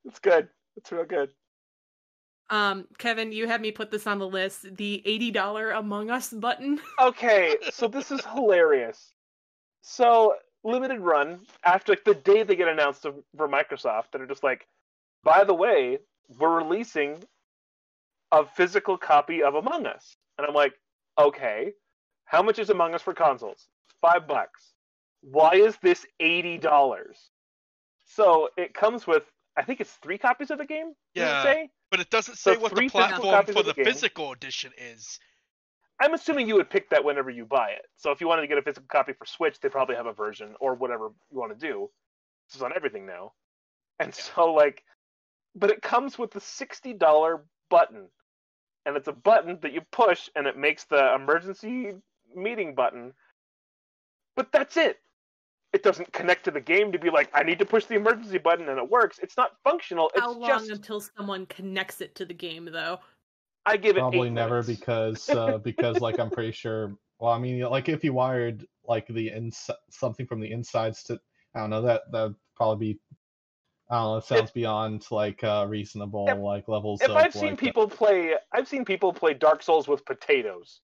[0.05, 0.47] It's good.
[0.77, 1.29] It's real good.
[2.49, 4.75] Um, Kevin, you had me put this on the list.
[4.77, 6.79] The eighty dollar Among Us button.
[7.01, 9.11] Okay, so this is hilarious.
[9.81, 14.43] So limited run after like the day they get announced for Microsoft, that are just
[14.43, 14.65] like,
[15.23, 15.99] by the way,
[16.39, 17.17] we're releasing
[18.31, 20.73] a physical copy of Among Us, and I'm like,
[21.19, 21.73] okay,
[22.25, 23.67] how much is Among Us for consoles?
[24.01, 24.73] Five bucks.
[25.21, 27.17] Why is this eighty dollars?
[28.05, 29.23] So it comes with,
[29.57, 30.93] I think it's three copies of the game.
[31.13, 31.43] Yeah.
[31.43, 31.69] say?
[31.91, 35.19] But it doesn't So say what the platform for the the physical edition is.
[35.99, 37.85] I'm assuming you would pick that whenever you buy it.
[37.95, 40.13] So if you wanted to get a physical copy for Switch, they probably have a
[40.13, 41.89] version or whatever you want to do.
[42.47, 43.33] This is on everything now.
[43.99, 44.83] And so like
[45.57, 47.39] but it comes with the $60
[47.69, 48.07] button.
[48.87, 51.91] And it's a button that you push and it makes the emergency
[52.33, 53.13] meeting button.
[54.35, 54.99] But that's it.
[55.73, 58.37] It doesn't connect to the game to be like I need to push the emergency
[58.37, 59.19] button and it works.
[59.21, 60.09] It's not functional.
[60.15, 62.99] It's How long just until someone connects it to the game, though?
[63.65, 64.79] I give it Probably never minutes.
[64.79, 66.95] because uh, because like I'm pretty sure.
[67.19, 71.19] Well, I mean, like if you wired like the ins something from the insides to
[71.53, 72.99] I don't know that that would probably be
[73.89, 74.17] I.
[74.17, 77.01] It sounds beyond like uh, reasonable If- like levels.
[77.01, 80.05] if of, I've seen like, uh, people play, I've seen people play Dark Souls with
[80.05, 80.81] potatoes.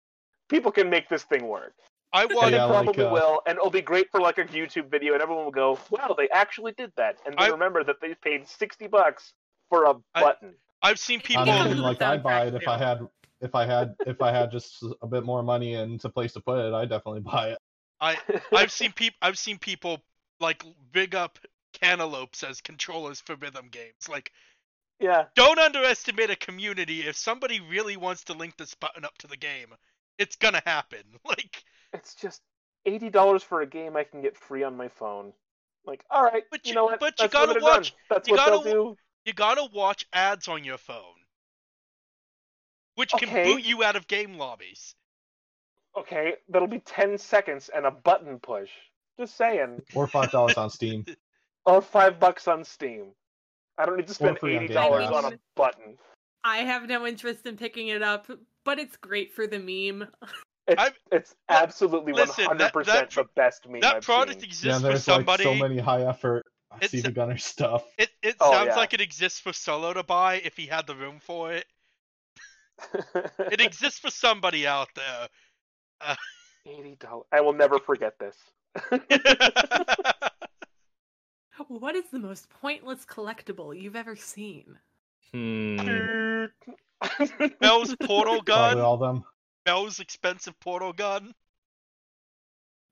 [0.49, 1.73] People can make this thing work,
[2.11, 4.37] I and want they Yeah, like, probably uh, will, and it'll be great for like
[4.37, 7.51] a YouTube video, and everyone will go, "Wow, they actually did that!" And then I-
[7.51, 9.33] remember that they paid sixty bucks
[9.69, 10.53] for a button.
[10.81, 11.43] I've seen people.
[11.43, 13.07] I Because mean, of like I'd buy it if I had
[13.41, 16.41] if I had if I had just a bit more money and a place to
[16.41, 16.73] put it.
[16.73, 17.57] I'd definitely buy it.
[18.01, 18.17] I
[18.51, 19.17] I've seen people.
[19.21, 20.01] I've seen people
[20.39, 21.39] like big up
[21.73, 24.07] cantaloupes as controllers for rhythm games.
[24.09, 24.31] Like,
[24.99, 27.01] yeah, don't underestimate a community.
[27.01, 29.73] If somebody really wants to link this button up to the game,
[30.17, 31.03] it's gonna happen.
[31.25, 31.63] Like,
[31.93, 32.41] it's just
[32.85, 35.33] eighty dollars for a game I can get free on my phone.
[35.85, 36.99] Like, all right, But you, you- know what?
[36.99, 38.97] but you gotta watch- That's you what gotta they'll do.
[39.25, 41.15] you gotta watch ads on your phone,
[42.95, 43.43] which can Okay.
[43.43, 44.95] boot you out of game lobbies.
[45.97, 48.69] Okay, that'll be ten seconds and a button push.
[49.19, 49.81] Just saying.
[49.93, 51.05] Or five dollars on Steam.
[51.65, 53.07] or five bucks on Steam.
[53.77, 55.97] I don't need to spend eighty dollars on a button.
[56.43, 58.29] I have no interest in picking it up,
[58.65, 60.07] but it's great for the meme.
[60.67, 64.03] It's, I've- it's absolutely one listen, that- hundred that percent the best meme that I've
[64.03, 64.49] product seen.
[64.49, 65.43] exists yeah, for there's somebody.
[65.45, 66.45] like so many high effort
[66.75, 67.83] It's- Stevie Gunner stuff.
[67.97, 68.75] It it Oh, sounds yeah.
[68.77, 71.65] like it exists for Solo to buy if he had the room for it.
[73.51, 75.27] It exists for somebody out there.
[76.65, 77.25] Eighty dollars.
[77.31, 78.37] I will never forget this.
[81.79, 84.77] What is the most pointless collectible you've ever seen?
[85.33, 86.45] Hmm.
[87.61, 88.43] Mel's portal gun.
[88.43, 88.79] Probably gun.
[88.81, 89.23] all them.
[89.65, 91.33] Mel's expensive portal gun.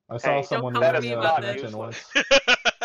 [0.10, 1.76] I saw Hey, someone don't come wearing to me a about convention this.
[1.76, 2.04] once.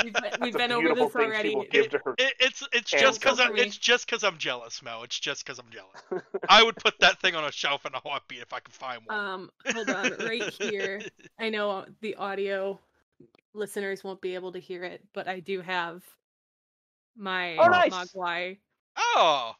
[0.04, 1.54] We've been, we've That's a been over this thing already.
[1.70, 2.14] Give It- to her.
[2.18, 5.02] It, it's it's just because I'm it's just because I'm jealous, Mel.
[5.04, 6.22] It's just because I'm jealous.
[6.50, 9.00] I would put that thing on a shelf in a heartbeat if I could find
[9.06, 9.18] one.
[9.18, 11.00] um, hold on, right here.
[11.38, 12.78] I know the audio
[13.56, 16.02] listeners won't be able to hear it, but I do have
[17.16, 17.92] my Oh, nice.
[17.92, 18.58] Mogwai.
[18.96, 19.52] Oh,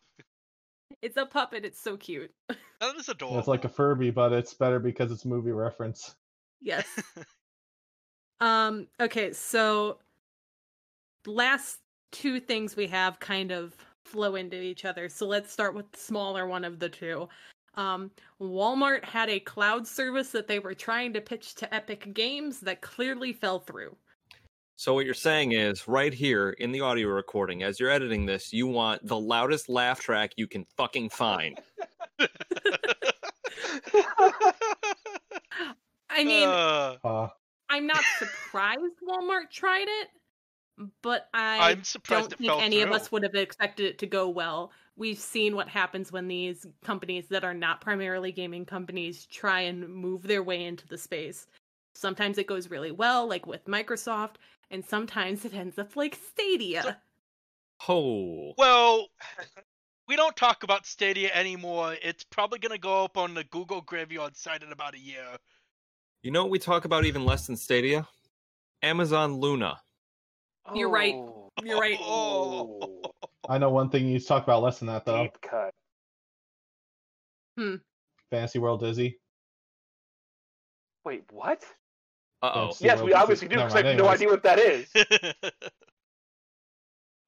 [1.03, 1.65] It's a puppet.
[1.65, 2.33] It's so cute.
[2.49, 3.39] that is adorable.
[3.39, 6.15] It's like a Furby, but it's better because it's movie reference.
[6.61, 6.87] Yes.
[8.41, 8.87] um.
[9.01, 9.33] Okay.
[9.33, 9.99] So,
[11.27, 11.81] last
[12.13, 13.75] two things we have kind of
[14.05, 15.09] flow into each other.
[15.09, 17.29] So let's start with the smaller one of the two.
[17.77, 22.61] Um, Walmart had a cloud service that they were trying to pitch to Epic Games
[22.61, 23.97] that clearly fell through.
[24.77, 28.53] So what you're saying is, right here in the audio recording, as you're editing this,
[28.53, 31.59] you want the loudest laugh track you can fucking find.
[36.11, 37.29] I mean, Uh, Uh,
[37.69, 40.09] I'm not surprised Walmart tried it,
[41.03, 44.07] but I I'm surprised don't think fell any of us would have expected it to
[44.07, 44.73] go well.
[44.97, 49.89] We've seen what happens when these companies that are not primarily gaming companies try and
[49.89, 51.47] move their way into the space.
[51.95, 54.37] Sometimes it goes really well, like with Microsoft,
[54.71, 56.99] and sometimes it ends up like Stadia.
[57.89, 59.09] Oh, well,
[60.09, 61.97] we don't talk about Stadia anymore.
[62.03, 65.39] It's probably gonna go up on the Google Graveyard site in about a year.
[66.23, 68.07] you know what we talk about even less than Stadia?
[68.83, 69.81] Amazon Luna.
[70.75, 71.15] You're right.
[71.15, 71.99] Oh, You're right.
[72.01, 73.01] Oh.
[73.49, 75.23] I know one thing you need to talk about less than that though.
[75.25, 75.73] Deep cut.
[78.31, 79.19] Fantasy World Dizzy.
[81.05, 81.65] Wait, what?
[82.43, 82.67] Uh oh.
[82.67, 82.81] Yes.
[82.83, 84.43] Yes, Well, we this obviously is- do never because I have mind, no idea what
[84.43, 84.91] that is.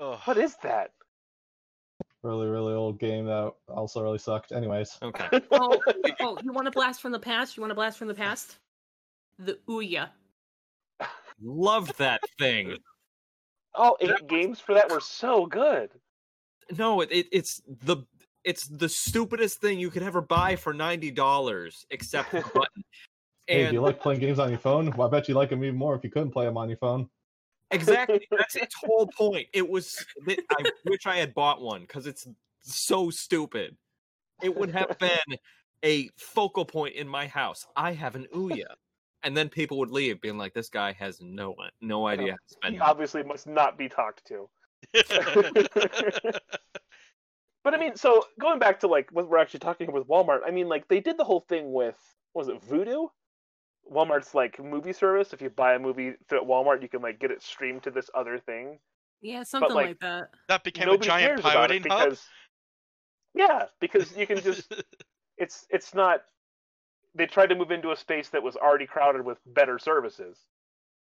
[0.00, 0.18] Ugh.
[0.24, 0.90] What is that?
[2.22, 4.50] Really, really old game that also really sucked.
[4.52, 5.28] Anyways, Okay.
[5.52, 5.80] oh,
[6.20, 7.56] oh, you want to blast from the past?
[7.56, 8.58] You want to blast from the past?
[9.38, 10.08] The Ouya.
[11.40, 12.76] Loved that thing.
[13.74, 15.90] Oh, All eight games for that were so good.
[16.76, 17.98] No, it, it it's the
[18.44, 22.84] It's the stupidest thing you could ever buy for ninety dollars, except the button.
[23.46, 24.90] Hey, And do you like playing games on your phone?
[24.96, 26.78] Well, I bet you like them even more if you couldn't play them on your
[26.78, 27.08] phone.
[27.70, 29.46] exactly, that's its whole point.
[29.52, 30.04] It was.
[30.26, 32.26] that- I wish I had bought one because it's
[32.62, 33.76] so stupid.
[34.42, 35.38] It would have been
[35.84, 37.66] a focal point in my house.
[37.76, 38.66] I have an Ouya,
[39.22, 42.32] and then people would leave, being like, "This guy has no uh, no uh, idea
[42.32, 44.48] how to spend." He obviously must not be talked to.
[47.68, 50.40] But I mean, so going back to like what we're actually talking about with Walmart,
[50.46, 51.98] I mean, like they did the whole thing with
[52.32, 53.08] was it Vudu?
[53.92, 55.34] Walmart's like movie service.
[55.34, 57.90] If you buy a movie through at Walmart, you can like get it streamed to
[57.90, 58.78] this other thing.
[59.20, 60.30] Yeah, something like, like, that.
[60.48, 62.04] that became a giant cares about it piloting hub.
[62.04, 62.26] because
[63.34, 64.72] yeah, because you can just
[65.36, 66.22] it's it's not.
[67.18, 70.38] They tried to move into a space that was already crowded with better services.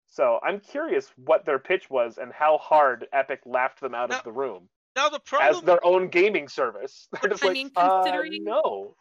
[0.08, 4.18] So I'm curious what their pitch was and how hard Epic laughed them out Now-
[4.18, 7.08] of the room now the problem as their own gaming service.
[7.22, 8.94] They're just I like, mean, uh, considering- no.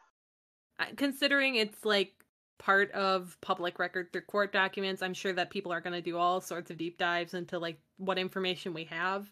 [0.80, 2.14] Uh, Considering it's like
[2.60, 6.18] part of public record through court documents, I'm sure that people are going to do
[6.18, 9.30] all sorts of deep dives into like what information we have.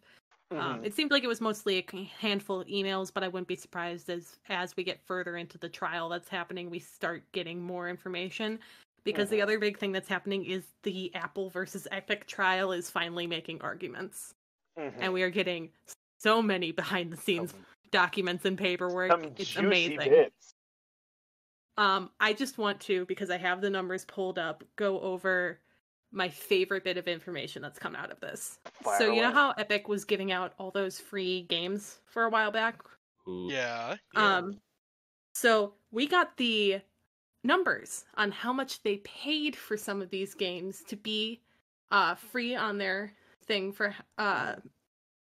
[0.52, 0.86] Um, Mhm.
[0.86, 4.10] it seemed like it was mostly a handful of emails, but I wouldn't be surprised
[4.10, 8.60] as as we get further into the trial that's happening, we start getting more information.
[9.04, 9.44] Because the Mhm.
[9.44, 14.34] other big thing that's happening is the Apple versus Epic trial is finally making arguments,
[14.78, 14.94] Mhm.
[15.02, 15.72] and we are getting
[16.20, 17.54] so many behind the scenes
[17.92, 19.12] documents and paperwork.
[19.12, 20.10] some it's amazing.
[20.10, 20.56] bits.
[21.78, 25.62] Um, I just want to, because I have the numbers pulled up, go over
[26.12, 28.60] my favorite bit of information that's come out of this.
[28.84, 32.30] Fire so you know how Epic was giving out all those free games for a
[32.30, 32.80] while back?
[33.28, 33.50] Ooh.
[33.52, 33.96] yeah.
[34.16, 34.60] Um
[35.34, 36.82] so we got the
[37.44, 41.42] numbers on how much they paid for some of these games to be
[41.92, 43.14] uh free on their
[43.46, 44.56] thing for uh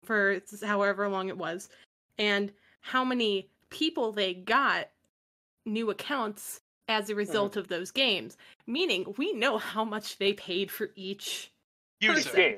[0.04, 1.70] for however long it was
[2.18, 2.52] and
[2.82, 4.90] how many people they got
[5.66, 7.18] new accounts as a uh-huh.
[7.18, 8.36] result of those games
[8.68, 11.52] meaning we know how much they paid for each
[12.02, 12.58] User, game.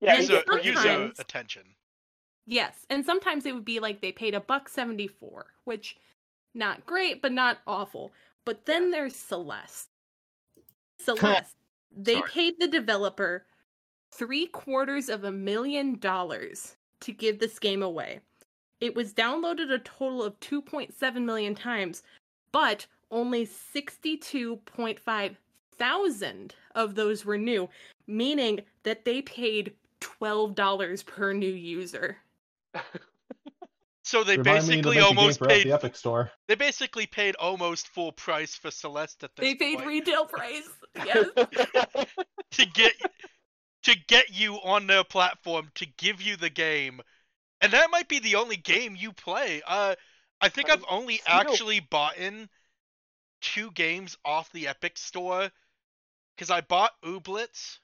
[0.00, 1.62] Yeah, user, user attention.
[2.46, 5.96] Yes, and sometimes it would be like they paid a buck seventy four, which
[6.54, 8.12] not great, but not awful.
[8.44, 9.88] But then there's Celeste.
[11.00, 11.56] Celeste,
[11.94, 12.30] they Sorry.
[12.30, 13.44] paid the developer
[14.12, 18.20] three quarters of a million dollars to give this game away.
[18.80, 22.02] It was downloaded a total of 2.7 million times,
[22.52, 25.36] but only 62.5
[25.78, 27.68] thousand of those were new,
[28.06, 32.16] meaning that they paid $12 per new user.
[34.04, 35.66] So they Remind basically make a game almost for paid.
[35.66, 36.30] the Epic Store.
[36.46, 40.68] They basically paid almost full price for Celeste at this They paid point retail price.
[41.04, 41.26] Yes.
[42.52, 42.92] to get
[43.82, 47.00] to get you on their platform to give you the game,
[47.60, 49.60] and that might be the only game you play.
[49.66, 49.96] Uh,
[50.40, 52.48] I think I've only so you know- actually bought in
[53.46, 55.50] two games off the Epic Store
[56.34, 57.78] because I bought Ooblets.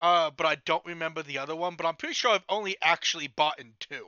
[0.00, 1.74] Uh, but I don't remember the other one.
[1.76, 4.06] But I'm pretty sure I've only actually bought in two.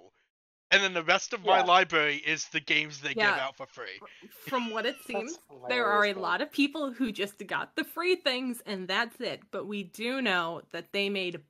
[0.73, 4.01] And then the rest of my library is the games they give out for free.
[4.47, 5.37] From what it seems,
[5.69, 9.41] there are a lot of people who just got the free things and that's it.
[9.51, 11.41] But we do know that they made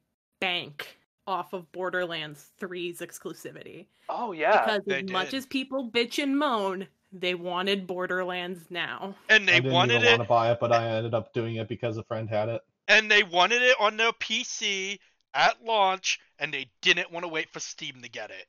[0.40, 0.96] bank
[1.26, 3.88] off of Borderlands 3's exclusivity.
[4.08, 4.64] Oh yeah.
[4.64, 5.36] Because they as much did.
[5.36, 9.14] as people bitch and moan, they wanted Borderlands now.
[9.28, 11.14] And they I they didn't wanted even it want to buy it, but I ended
[11.14, 12.62] up doing it because a friend had it.
[12.88, 14.98] and they wanted it on their PC
[15.34, 18.46] at launch, and they didn't want to wait for Steam to get it.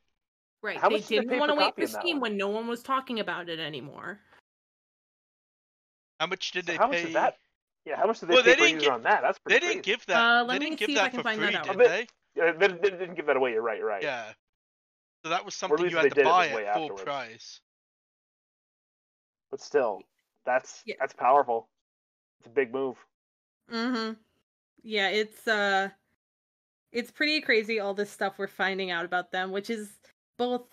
[0.62, 0.76] Right.
[0.76, 2.16] How they much did they didn't pay want to for wait for on that Steam
[2.16, 2.30] one?
[2.30, 4.20] when no one was talking about it anymore.
[6.20, 6.92] How much did So they how pay?
[6.98, 7.36] much did that?
[7.84, 9.22] Yeah, how much did they Well, pay they for a didn't user get- on that?
[9.22, 9.96] That's They pretty didn't crazy.
[9.96, 10.16] give that.
[10.18, 11.66] Uh, they me didn't give see if I that can for find free, that out.
[11.66, 12.06] did But- they?
[12.34, 13.52] Yeah, they, they didn't give that away.
[13.52, 13.78] You're right.
[13.78, 14.02] You're right.
[14.02, 14.32] Yeah.
[15.24, 16.74] So that was something least you they had to did it buy this way at
[16.74, 17.02] full afterwards.
[17.04, 17.60] price.
[19.52, 20.00] But still,
[20.44, 20.96] that's Yeah.
[20.98, 21.68] that's powerful.
[22.40, 22.96] It's a big move.
[23.70, 24.14] Mm-hmm.
[24.82, 25.90] Yeah, it's uh
[26.90, 30.00] it's pretty crazy all this stuff we're finding out about them, which is
[30.38, 30.66] both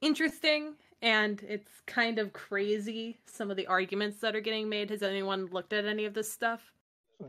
[0.00, 4.88] interesting and it's kind of crazy some of the arguments that are getting made.
[4.90, 6.72] Has anyone looked at any of this stuff?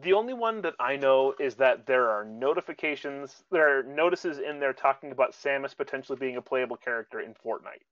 [0.02, 4.60] The only one that I know is that there are notifications, there are notices in
[4.60, 7.84] there talking about Samus potentially being a playable character in Fortnite.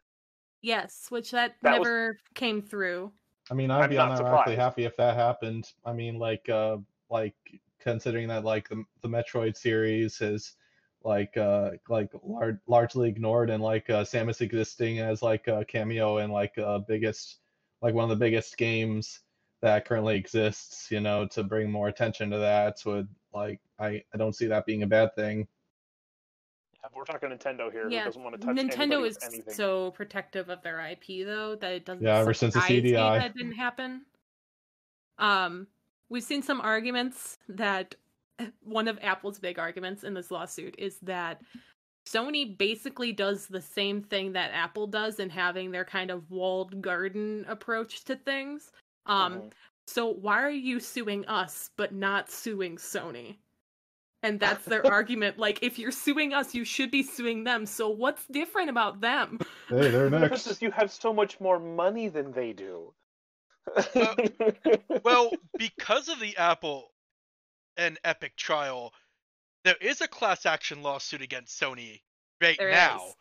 [0.61, 3.11] Yes, which that, That was- never came through.
[3.49, 5.71] I mean, I'd I'm be not unironically happy if that happened.
[5.83, 6.77] I mean, like, uh,
[7.09, 7.35] like
[7.79, 10.55] considering that like the the Metroid series is
[11.03, 16.19] like uh like lar- largely ignored and like uh, Samus existing as like a cameo
[16.19, 17.39] in like uh biggest
[17.81, 19.21] like one of the biggest games
[19.61, 24.17] that currently exists, you know, to bring more attention to that would like I I
[24.17, 25.47] don't see that being a bad thing.
[26.91, 27.89] But we're talking Nintendo here.
[27.89, 29.53] Yeah, Who doesn't want to touch Nintendo is anything?
[29.53, 33.19] so protective of their IP though that it doesn't Yeah, ever since the surprise CDI.
[33.19, 34.01] that didn't happen.
[35.18, 35.68] Um,
[36.09, 37.95] we've seen some arguments that
[38.63, 41.41] one of Apple's big arguments in this lawsuit is that
[42.07, 46.81] Sony basically does the same thing that Apple does in having their kind of walled
[46.81, 48.72] garden approach to things.
[49.05, 49.51] Um, Mhm.
[49.85, 53.38] so why are you suing us but not suing Sony?
[54.23, 55.39] And that's their argument.
[55.39, 57.65] Like, if you're suing us, you should be suing them.
[57.65, 59.39] So what's different about them?
[59.68, 60.48] Hey, they're The difference next.
[60.48, 62.93] is you have so much more money than they do.
[63.95, 64.15] Uh,
[65.03, 66.91] well, because of the Apple
[67.77, 68.93] and Epic trial,
[69.64, 72.02] there is a class action lawsuit against Sony
[72.41, 73.15] right There now, is.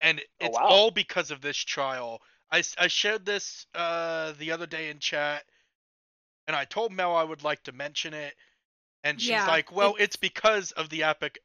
[0.00, 0.66] and it's wow.
[0.66, 2.20] all because of this trial.
[2.50, 5.44] I, I shared this uh, the other day in chat,
[6.46, 8.34] and I told Mel I would like to mention it,
[9.04, 11.38] and she's Yeah, like, "Well, it's- it's because of the Epic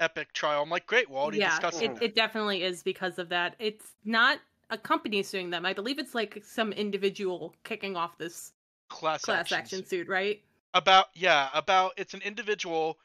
[0.00, 3.18] Epic trial." I'm like, "Great, we'll already yeah, discussed it, it." it definitely is because
[3.18, 3.54] of that.
[3.58, 4.38] It's not
[4.70, 5.66] a company suing them.
[5.66, 8.52] I believe it's like some individual kicking off this
[8.90, 9.86] Class, class action action suit.
[9.86, 10.42] suit, right?
[10.74, 12.98] about yeah about it's an individual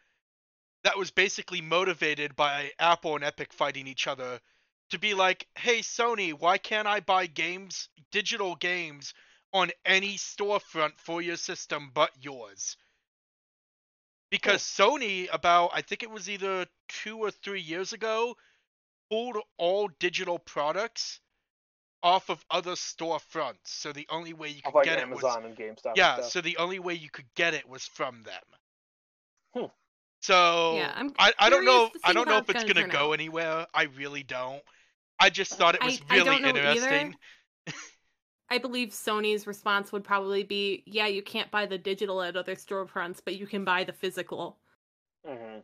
[0.84, 4.42] that was basically motivated by apple and epic fighting each other
[4.90, 9.14] to be like hey sony why can't i buy games digital games
[9.54, 12.78] on any storefront for your system but yours
[14.34, 18.36] because sony about i think it was either two or three years ago
[19.12, 21.20] pulled all digital products
[22.02, 25.46] off of other storefronts so the only way you could like get it was Amazon
[25.46, 25.94] and GameStop.
[25.96, 26.32] yeah, stuff.
[26.32, 28.44] so the only way you could get it was from them.
[29.56, 29.72] Hmm.
[30.20, 32.92] So Yeah, I'm I, I don't know I don't know if it's it's gonna gonna
[32.92, 33.14] go out.
[33.14, 33.68] anywhere.
[33.74, 34.62] I really don't.
[35.20, 37.14] I just thought it was I really don't know either.
[38.54, 38.60] Interesting.
[38.60, 42.56] I believe Sony's response would probably be, "Yeah, you can't buy the digital at other
[42.56, 44.60] storefronts, but you can buy the physical."
[45.26, 45.64] Mhm.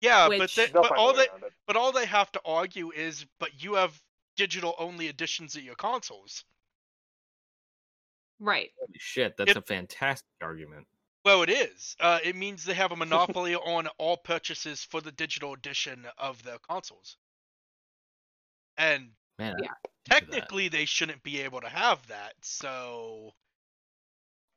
[0.00, 1.28] Yeah, but Which- they, They'll but all they
[1.66, 4.02] but all they have to argue is but you have
[4.36, 6.44] digital only editions of your consoles.
[8.38, 8.72] Right.
[8.78, 10.88] Holy shit, that's It- a fantastic argument.
[11.24, 11.94] Well, it is.
[12.00, 12.96] Uh, it means they have a
[13.44, 17.16] monopoly on all purchases for the digital edition of their consoles.
[18.76, 19.70] And Man, Yeah.
[20.08, 22.34] Technically they shouldn't be able to have that.
[22.42, 23.34] So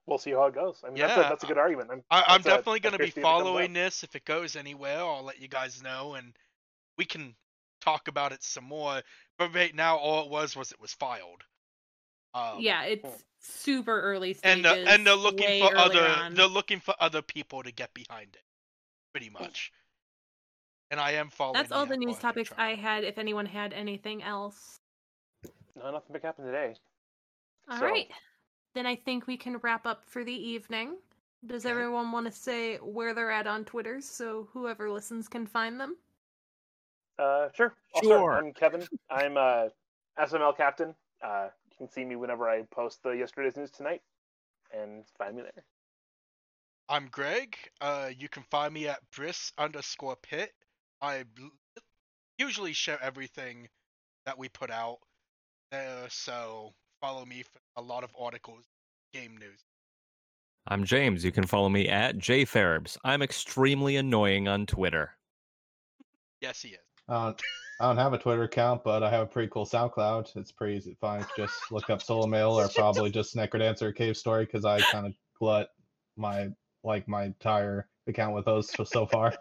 [0.07, 0.81] We'll see how it goes.
[0.83, 1.89] I mean, that's, a, Yeah, that's a good argument.
[1.91, 4.03] I'm, I, I'm definitely going to be curious to see if it comes following this.
[4.03, 6.33] If it goes anywhere, I'll let you guys know, and
[6.97, 7.35] we can
[7.81, 9.01] talk about it some more.
[9.39, 11.43] But right now, all it was was it was filed.
[12.35, 14.87] Um, yeah, it's super early and stages.
[14.87, 16.35] and they're looking for other on.
[16.35, 18.43] they're looking for other people to get behind it,
[19.11, 19.71] pretty much.
[20.95, 21.55] And I am following.
[21.55, 22.53] That's all the news topics.
[22.57, 23.03] I had.
[23.03, 24.79] If anyone had anything else,
[25.75, 26.73] No, nothing big happened today.
[27.69, 28.09] all So- right.
[28.75, 30.97] Then I think we can wrap up for the evening.
[31.45, 31.71] Does Okay.
[31.71, 35.97] everyone want to say where they're at on Twitter so whoever listens can find them?
[37.19, 37.75] Uh, sure.
[37.93, 38.17] I'll Sure.
[38.31, 38.45] start.
[38.45, 38.87] I'm Kevin.
[39.09, 39.67] I'm uh,
[40.17, 40.95] SML captain.
[41.21, 44.01] Uh, you can see me whenever I post the yesterday's news tonight,
[44.71, 45.65] and find me there.
[46.87, 47.57] I'm Greg.
[47.81, 50.53] Uh, you can find me at Briss underscore Pit.
[51.05, 51.51] I l-
[52.39, 53.67] usually share everything
[54.25, 54.97] that we put out
[55.71, 58.65] there, so follow me for a lot of articles,
[59.13, 59.63] game news.
[60.67, 61.23] I'm James.
[61.23, 62.97] You can follow me at jferbs.
[63.03, 65.11] I'm extremely annoying on Twitter.
[66.41, 66.79] Yes, he is.
[67.07, 67.33] Uh,
[67.79, 70.35] I don't have a Twitter account, but I have a pretty cool SoundCloud.
[70.35, 71.23] It's pretty easy to find.
[71.37, 75.13] Just look up Solo Mail or probably just Necrodancer Cave Story because I kind of
[75.37, 75.69] glut
[76.17, 76.49] my
[76.83, 79.35] like my entire account with those so, so far.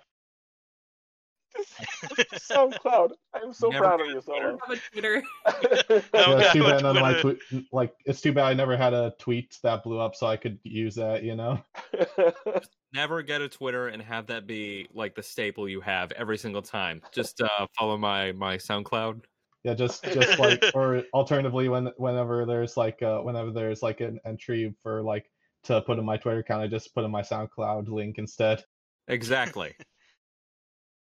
[2.34, 3.12] SoundCloud.
[3.34, 4.56] I'm so Never proud of got you, Twitter.
[4.56, 4.58] Solo.
[4.66, 5.22] Have a Twitter.
[6.14, 7.40] No, yeah, it's too bad none my Twitter.
[7.72, 10.58] like it's too bad I never had a tweet that blew up so I could
[10.62, 11.22] use that.
[11.22, 11.60] You know.
[12.92, 16.62] Never get a Twitter and have that be like the staple you have every single
[16.62, 17.02] time.
[17.12, 19.22] Just uh, follow my my SoundCloud.
[19.64, 24.20] Yeah, just just like or alternatively when whenever there's like uh whenever there's like an
[24.24, 25.28] entry for like
[25.64, 28.62] to put in my Twitter account, I just put in my SoundCloud link instead.
[29.08, 29.74] Exactly.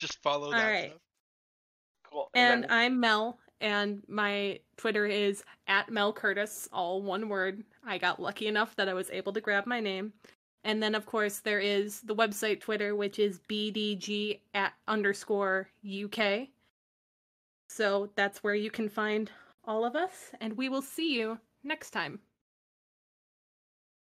[0.03, 0.69] Just follow All that.
[0.69, 0.89] right.
[0.89, 1.01] stuff.
[2.11, 2.29] cool.
[2.33, 7.63] And then- I'm Mel, and my Twitter is at Mel Curtis, all one word.
[7.85, 10.11] I got lucky enough that I was able to grab my name.
[10.65, 16.49] And then, of course, there is the website Twitter, which is BDG at underscore UK.
[17.69, 19.31] So that's where you can find
[19.63, 22.19] all of us, and we will see you next time.